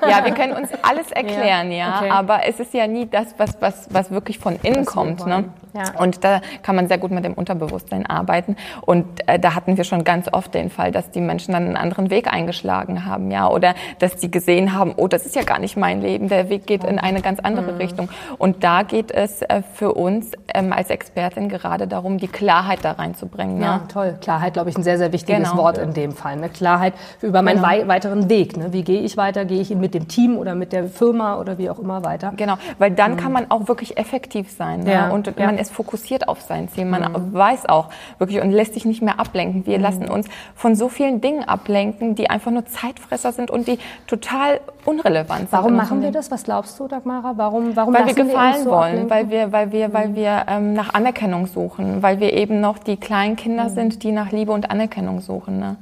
[0.07, 1.77] ja, wir können uns alles erklären, ja.
[1.77, 2.09] ja okay.
[2.09, 5.25] Aber es ist ja nie das, was, was, was wirklich von innen das kommt.
[5.25, 5.45] Ne?
[5.73, 5.99] Ja.
[5.99, 8.55] Und da kann man sehr gut mit dem Unterbewusstsein arbeiten.
[8.81, 11.77] Und äh, da hatten wir schon ganz oft den Fall, dass die Menschen dann einen
[11.77, 15.59] anderen Weg eingeschlagen haben, ja, oder dass sie gesehen haben, oh, das ist ja gar
[15.59, 17.77] nicht mein Leben, der Weg geht in eine ganz andere mhm.
[17.77, 18.09] Richtung.
[18.38, 20.22] Und da geht es äh, für uns
[20.53, 23.61] ähm, als Expertin gerade darum, die Klarheit da reinzubringen.
[23.61, 24.17] Ja, ja toll.
[24.21, 25.61] Klarheit, glaube ich, ein sehr, sehr wichtiges genau.
[25.61, 26.38] Wort in dem Fall.
[26.38, 26.49] Ne?
[26.49, 27.67] Klarheit über meinen genau.
[27.67, 28.57] wei weiteren Weg.
[28.57, 28.74] Ne?
[28.74, 29.45] Wie gehe ich weiter?
[29.45, 32.34] Gehe ich ihn mit dem Team oder mit der Firma oder wie auch immer weiter?
[32.36, 33.17] Genau, weil dann mhm.
[33.17, 34.82] kann man auch wirklich effektiv sein.
[34.82, 34.93] Ne?
[34.93, 35.09] Ja.
[35.09, 35.45] Und ja.
[35.45, 36.86] man ist fokussiert auf sein Ziel.
[36.86, 37.34] Man mhm.
[37.34, 39.65] weiß auch wirklich und lässt sich nicht mehr ablenken.
[39.65, 39.84] Wir mhm.
[39.84, 44.59] lassen uns von so vielen Dingen ablenken, die einfach nur Zeitfresser sind und die total
[44.86, 45.51] unrelevant sind.
[45.51, 46.31] Warum machen wir das?
[46.31, 47.34] Was glaubst du, Dagmara?
[47.36, 49.09] Warum, warum weil wir gefallen wir so wollen, ablenken?
[49.09, 52.97] weil wir, weil wir, weil wir ähm, nach Anerkennung suchen, weil wir eben noch die
[52.97, 53.69] kleinen Kinder mhm.
[53.69, 55.59] sind, die nach Liebe und Anerkennung suchen.
[55.59, 55.77] Ne?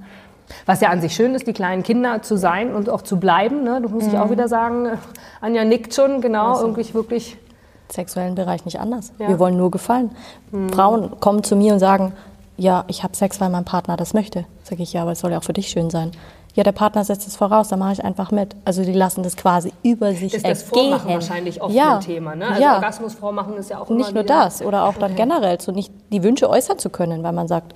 [0.66, 3.64] Was ja an sich schön ist, die kleinen Kinder zu sein und auch zu bleiben.
[3.64, 3.82] Ne?
[3.82, 4.14] Du musst mhm.
[4.14, 4.90] ich auch wieder sagen,
[5.42, 6.68] Anja nickt schon, genau, also.
[6.68, 7.38] irgendwie wirklich.
[7.90, 9.12] Sexuellen Bereich nicht anders.
[9.20, 9.28] Ja.
[9.28, 10.12] Wir wollen nur gefallen.
[10.52, 10.70] Mhm.
[10.70, 12.14] Frauen kommen zu mir und sagen,
[12.58, 14.46] ja, ich habe Sex, weil mein Partner das möchte.
[14.64, 16.12] Sage ich, ja, aber es soll ja auch für dich schön sein.
[16.56, 18.56] Ja, der Partner setzt es voraus, dann mache ich einfach mit.
[18.66, 20.90] Also die lassen das quasi über sich ist das ergehen.
[20.90, 21.96] Vormachen wahrscheinlich oft ja.
[21.96, 22.48] ein Thema, ne?
[22.48, 22.76] Also ja.
[22.76, 25.22] Orgasmus vormachen ist ja auch immer Nicht nur das, oder auch dann okay.
[25.22, 27.74] generell, so nicht die Wünsche äußern zu können, weil man sagt,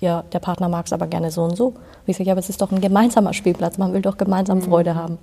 [0.00, 1.66] ja, der Partner mag es aber gerne so und so.
[1.66, 4.62] Und ich sage, ja, aber es ist doch ein gemeinsamer Spielplatz, man will doch gemeinsam
[4.62, 5.18] Freude haben.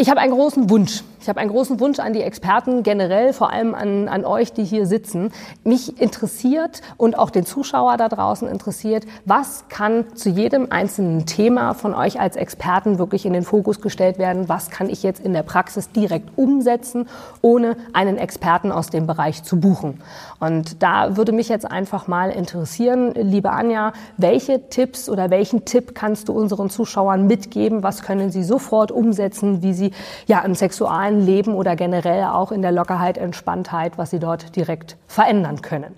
[0.00, 1.02] Ich habe einen großen Wunsch.
[1.20, 4.64] Ich habe einen großen Wunsch an die Experten generell, vor allem an, an euch, die
[4.64, 5.32] hier sitzen.
[5.64, 11.74] Mich interessiert und auch den Zuschauer da draußen interessiert, was kann zu jedem einzelnen Thema
[11.74, 14.48] von euch als Experten wirklich in den Fokus gestellt werden?
[14.48, 17.06] Was kann ich jetzt in der Praxis direkt umsetzen,
[17.42, 20.00] ohne einen Experten aus dem Bereich zu buchen?
[20.38, 25.94] Und da würde mich jetzt einfach mal interessieren, liebe Anja, welche Tipps oder welchen Tipp
[25.94, 27.82] kannst du unseren Zuschauern mitgeben?
[27.82, 29.89] Was können sie sofort umsetzen, wie sie
[30.26, 34.96] ja im sexualen Leben oder generell auch in der Lockerheit, Entspanntheit, was sie dort direkt
[35.06, 35.94] verändern können.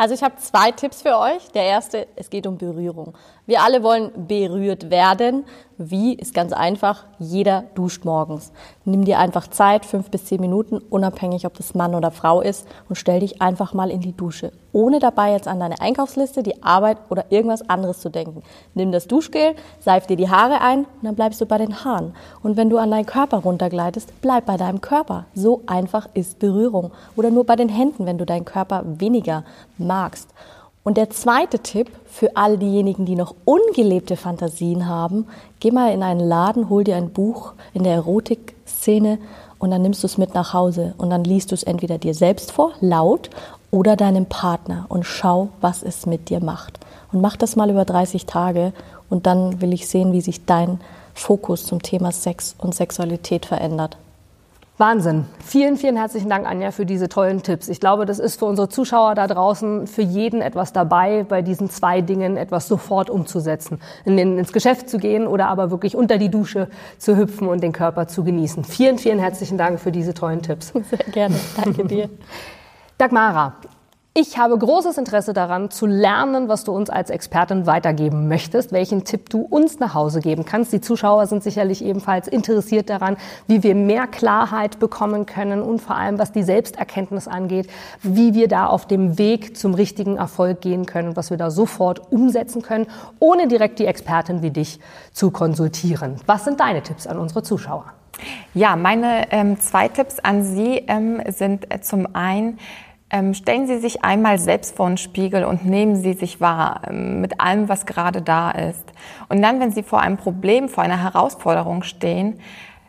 [0.00, 1.52] Also ich habe zwei Tipps für euch.
[1.52, 3.12] Der erste, es geht um Berührung.
[3.44, 5.44] Wir alle wollen berührt werden.
[5.76, 7.04] Wie ist ganz einfach.
[7.18, 8.52] Jeder duscht morgens.
[8.84, 12.66] Nimm dir einfach Zeit, fünf bis zehn Minuten, unabhängig, ob das Mann oder Frau ist,
[12.88, 14.52] und stell dich einfach mal in die Dusche.
[14.72, 18.42] Ohne dabei jetzt an deine Einkaufsliste, die Arbeit oder irgendwas anderes zu denken.
[18.74, 22.14] Nimm das Duschgel, seif dir die Haare ein und dann bleibst du bei den Haaren.
[22.42, 25.24] Und wenn du an deinen Körper runtergleitest, bleib bei deinem Körper.
[25.34, 26.92] So einfach ist Berührung.
[27.16, 29.44] Oder nur bei den Händen, wenn du deinen Körper weniger
[29.90, 30.28] magst.
[30.84, 35.26] Und der zweite Tipp für all diejenigen, die noch ungelebte Fantasien haben,
[35.58, 39.18] geh mal in einen Laden, hol dir ein Buch in der Erotikszene
[39.58, 42.14] und dann nimmst du es mit nach Hause und dann liest du es entweder dir
[42.14, 43.30] selbst vor, laut,
[43.72, 46.80] oder deinem Partner und schau, was es mit dir macht.
[47.12, 48.72] Und mach das mal über 30 Tage
[49.08, 50.80] und dann will ich sehen, wie sich dein
[51.14, 53.96] Fokus zum Thema Sex und Sexualität verändert.
[54.80, 55.26] Wahnsinn.
[55.44, 57.68] Vielen, vielen herzlichen Dank, Anja, für diese tollen Tipps.
[57.68, 61.68] Ich glaube, das ist für unsere Zuschauer da draußen für jeden etwas dabei, bei diesen
[61.68, 63.78] zwei Dingen etwas sofort umzusetzen.
[64.06, 67.62] In den, ins Geschäft zu gehen oder aber wirklich unter die Dusche zu hüpfen und
[67.62, 68.64] den Körper zu genießen.
[68.64, 70.72] Vielen, vielen herzlichen Dank für diese tollen Tipps.
[70.72, 71.36] Sehr gerne.
[71.62, 72.08] Danke dir.
[72.96, 73.56] Dagmara,
[74.12, 79.04] ich habe großes Interesse daran, zu lernen, was du uns als Expertin weitergeben möchtest, welchen
[79.04, 80.72] Tipp du uns nach Hause geben kannst.
[80.72, 85.94] Die Zuschauer sind sicherlich ebenfalls interessiert daran, wie wir mehr Klarheit bekommen können und vor
[85.94, 87.70] allem, was die Selbsterkenntnis angeht,
[88.02, 92.10] wie wir da auf dem Weg zum richtigen Erfolg gehen können, was wir da sofort
[92.10, 92.88] umsetzen können,
[93.20, 94.80] ohne direkt die Expertin wie dich
[95.12, 96.16] zu konsultieren.
[96.26, 97.84] Was sind deine Tipps an unsere Zuschauer?
[98.54, 102.58] Ja, meine ähm, zwei Tipps an Sie ähm, sind äh, zum einen,
[103.10, 107.20] ähm, stellen Sie sich einmal selbst vor den Spiegel und nehmen Sie sich wahr ähm,
[107.20, 108.84] mit allem, was gerade da ist.
[109.28, 112.38] Und dann, wenn Sie vor einem Problem, vor einer Herausforderung stehen,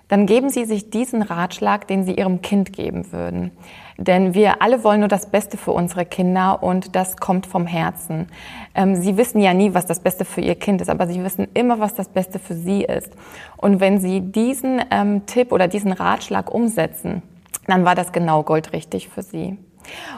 [0.07, 3.51] dann geben Sie sich diesen Ratschlag, den Sie Ihrem Kind geben würden.
[3.97, 8.27] Denn wir alle wollen nur das Beste für unsere Kinder und das kommt vom Herzen.
[8.73, 11.47] Ähm, sie wissen ja nie, was das Beste für ihr Kind ist, aber sie wissen
[11.53, 13.11] immer, was das Beste für sie ist.
[13.57, 17.21] Und wenn Sie diesen ähm, Tipp oder diesen Ratschlag umsetzen,
[17.67, 19.57] dann war das genau goldrichtig für Sie.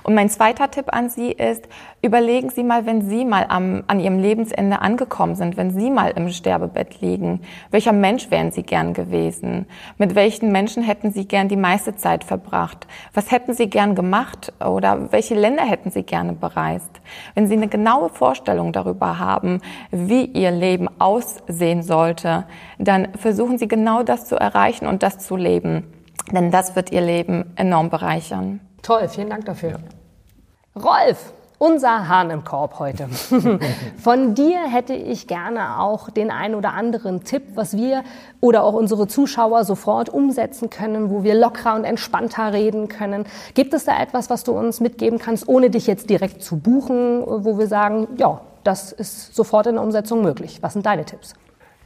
[0.03, 1.67] Und mein zweiter Tipp an Sie ist,
[2.01, 6.11] überlegen Sie mal, wenn Sie mal am, an Ihrem Lebensende angekommen sind, wenn Sie mal
[6.11, 7.41] im Sterbebett liegen,
[7.71, 9.65] welcher Mensch wären Sie gern gewesen?
[9.97, 12.87] Mit welchen Menschen hätten Sie gern die meiste Zeit verbracht?
[13.13, 17.01] Was hätten Sie gern gemacht oder welche Länder hätten Sie gerne bereist?
[17.35, 19.61] Wenn Sie eine genaue Vorstellung darüber haben,
[19.91, 22.45] wie Ihr Leben aussehen sollte,
[22.77, 25.83] dann versuchen Sie genau das zu erreichen und das zu leben.
[26.31, 28.59] Denn das wird Ihr Leben enorm bereichern.
[28.83, 29.71] Toll, vielen Dank dafür.
[29.71, 30.81] Ja.
[30.81, 33.07] Rolf, unser Hahn im Korb heute.
[33.97, 38.03] Von dir hätte ich gerne auch den ein oder anderen Tipp, was wir
[38.41, 43.25] oder auch unsere Zuschauer sofort umsetzen können, wo wir lockerer und entspannter reden können.
[43.53, 47.23] Gibt es da etwas, was du uns mitgeben kannst, ohne dich jetzt direkt zu buchen,
[47.25, 50.57] wo wir sagen, ja, das ist sofort in der Umsetzung möglich?
[50.61, 51.35] Was sind deine Tipps?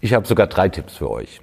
[0.01, 1.41] Ich habe sogar drei Tipps für euch.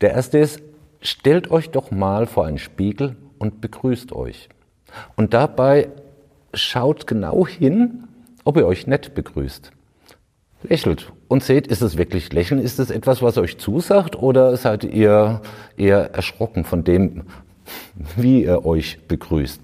[0.00, 0.62] Der erste ist,
[1.02, 4.48] stellt euch doch mal vor einen Spiegel und begrüßt euch.
[5.16, 5.88] Und dabei
[6.54, 8.04] schaut genau hin,
[8.44, 9.70] ob ihr euch nett begrüßt.
[10.62, 12.60] Lächelt und seht, ist es wirklich Lächeln?
[12.60, 15.40] Ist es etwas, was euch zusagt oder seid ihr
[15.76, 17.24] eher erschrocken von dem,
[18.16, 19.60] wie ihr euch begrüßt?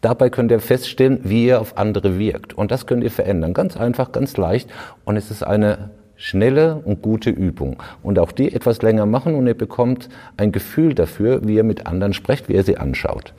[0.00, 2.54] Dabei könnt ihr feststellen, wie ihr auf andere wirkt.
[2.54, 3.54] Und das könnt ihr verändern.
[3.54, 4.70] Ganz einfach, ganz leicht.
[5.04, 7.82] Und es ist eine schnelle und gute Übung.
[8.02, 11.86] Und auch die etwas länger machen und ihr bekommt ein Gefühl dafür, wie ihr mit
[11.86, 13.34] anderen sprecht, wie ihr sie anschaut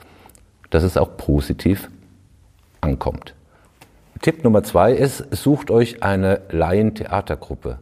[0.70, 1.90] dass es auch positiv
[2.80, 3.34] ankommt.
[4.22, 7.78] Tipp Nummer zwei ist, sucht euch eine Laientheatergruppe.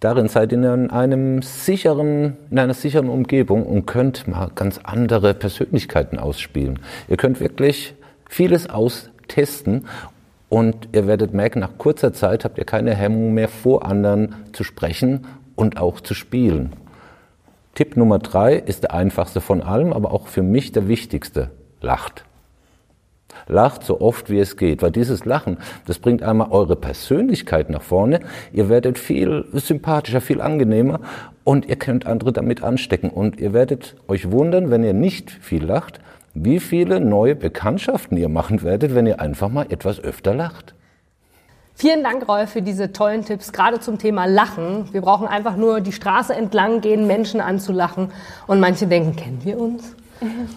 [0.00, 5.32] Darin seid ihr in einem sicheren, in einer sicheren Umgebung und könnt mal ganz andere
[5.34, 6.80] Persönlichkeiten ausspielen.
[7.08, 7.94] Ihr könnt wirklich
[8.28, 9.86] vieles austesten
[10.48, 14.62] und ihr werdet merken, nach kurzer Zeit habt ihr keine Hemmung mehr vor anderen zu
[14.62, 16.74] sprechen und auch zu spielen.
[17.74, 21.50] Tipp Nummer drei ist der einfachste von allem, aber auch für mich der wichtigste.
[21.84, 22.24] Lacht.
[23.46, 27.82] Lacht so oft wie es geht, weil dieses Lachen, das bringt einmal eure Persönlichkeit nach
[27.82, 28.20] vorne.
[28.52, 31.00] Ihr werdet viel sympathischer, viel angenehmer
[31.42, 33.10] und ihr könnt andere damit anstecken.
[33.10, 36.00] Und ihr werdet euch wundern, wenn ihr nicht viel lacht,
[36.32, 40.74] wie viele neue Bekanntschaften ihr machen werdet, wenn ihr einfach mal etwas öfter lacht.
[41.76, 44.92] Vielen Dank, Rolf, für diese tollen Tipps, gerade zum Thema Lachen.
[44.92, 48.12] Wir brauchen einfach nur die Straße entlang gehen, Menschen anzulachen.
[48.46, 49.96] Und manche denken, kennen wir uns?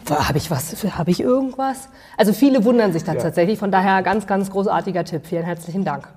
[0.09, 0.83] Habe ich was?
[0.97, 1.89] Habe ich irgendwas?
[2.15, 3.21] Also viele wundern sich da ja.
[3.21, 3.59] tatsächlich.
[3.59, 5.25] Von daher ganz, ganz großartiger Tipp.
[5.25, 6.07] Vielen herzlichen Dank.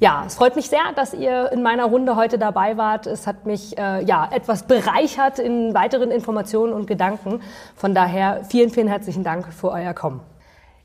[0.00, 3.06] Ja, es freut mich sehr, dass ihr in meiner Runde heute dabei wart.
[3.06, 7.40] Es hat mich äh, ja etwas bereichert in weiteren Informationen und Gedanken.
[7.74, 10.20] Von daher vielen, vielen herzlichen Dank für euer Kommen.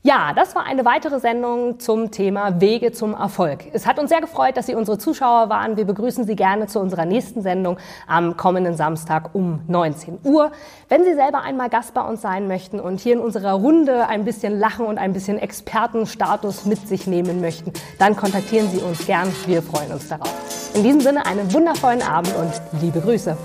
[0.04, 3.66] Ja, das war eine weitere Sendung zum Thema Wege zum Erfolg.
[3.72, 5.76] Es hat uns sehr gefreut, dass Sie unsere Zuschauer waren.
[5.76, 7.78] Wir begrüßen Sie gerne zu unserer nächsten Sendung
[8.08, 10.50] am kommenden Samstag um 19 Uhr.
[10.88, 14.24] Wenn Sie selber einmal Gast bei uns sein möchten und hier in unserer Runde ein
[14.24, 19.32] bisschen lachen und ein bisschen Expertenstatus mit sich nehmen möchten, dann kontaktieren Sie uns gern.
[19.46, 20.34] Wir freuen uns darauf.
[20.74, 23.36] In diesem Sinne einen wundervollen Abend und liebe Grüße.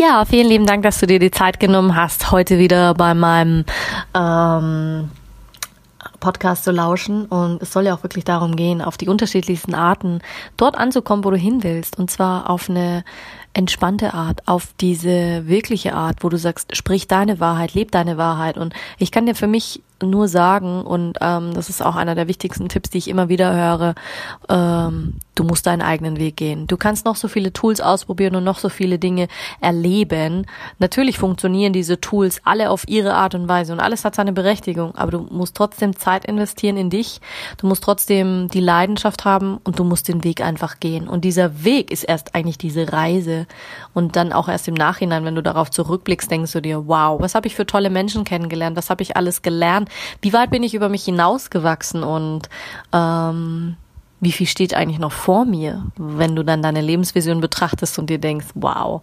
[0.00, 3.66] Ja, vielen lieben Dank, dass du dir die Zeit genommen hast, heute wieder bei meinem
[4.14, 5.10] ähm,
[6.20, 7.26] Podcast zu lauschen.
[7.26, 10.22] Und es soll ja auch wirklich darum gehen, auf die unterschiedlichsten Arten
[10.56, 11.98] dort anzukommen, wo du hin willst.
[11.98, 13.04] Und zwar auf eine
[13.52, 18.56] entspannte Art, auf diese wirkliche Art, wo du sagst, sprich deine Wahrheit, leb deine Wahrheit.
[18.56, 22.28] Und ich kann dir für mich nur sagen, und ähm, das ist auch einer der
[22.28, 23.94] wichtigsten Tipps, die ich immer wieder höre,
[24.48, 26.66] ähm, du musst deinen eigenen Weg gehen.
[26.66, 29.28] Du kannst noch so viele Tools ausprobieren und noch so viele Dinge
[29.60, 30.46] erleben.
[30.78, 34.94] Natürlich funktionieren diese Tools alle auf ihre Art und Weise und alles hat seine Berechtigung,
[34.94, 37.20] aber du musst trotzdem Zeit investieren in dich,
[37.58, 41.08] du musst trotzdem die Leidenschaft haben und du musst den Weg einfach gehen.
[41.08, 43.39] Und dieser Weg ist erst eigentlich diese Reise.
[43.94, 47.34] Und dann auch erst im Nachhinein, wenn du darauf zurückblickst, denkst du dir, wow, was
[47.34, 49.88] habe ich für tolle Menschen kennengelernt, was habe ich alles gelernt,
[50.22, 52.48] wie weit bin ich über mich hinausgewachsen und
[52.92, 53.76] ähm,
[54.20, 58.18] wie viel steht eigentlich noch vor mir, wenn du dann deine Lebensvision betrachtest und dir
[58.18, 59.00] denkst, wow.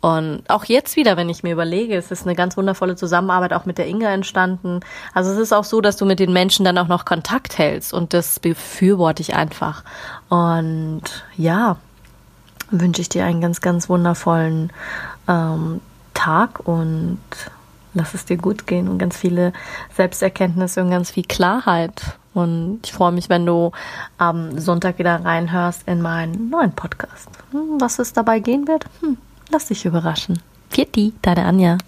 [0.00, 3.64] Und auch jetzt wieder, wenn ich mir überlege, es ist eine ganz wundervolle Zusammenarbeit auch
[3.64, 4.80] mit der Inga entstanden.
[5.14, 7.94] Also es ist auch so, dass du mit den Menschen dann auch noch Kontakt hältst
[7.94, 9.84] und das befürworte ich einfach.
[10.28, 11.02] Und
[11.36, 11.76] ja,
[12.70, 14.72] wünsche ich dir einen ganz, ganz wundervollen
[15.28, 15.80] ähm,
[16.14, 17.20] Tag und
[17.94, 19.52] lass es dir gut gehen und ganz viele
[19.94, 22.18] Selbsterkenntnisse und ganz viel Klarheit.
[22.34, 23.72] Und ich freue mich, wenn du
[24.18, 27.28] am Sonntag wieder reinhörst in meinen neuen Podcast.
[27.52, 28.84] Hm, was es dabei gehen wird?
[29.00, 29.16] Hm,
[29.50, 30.42] lass dich überraschen.
[30.68, 31.78] Vierti, deine Anja.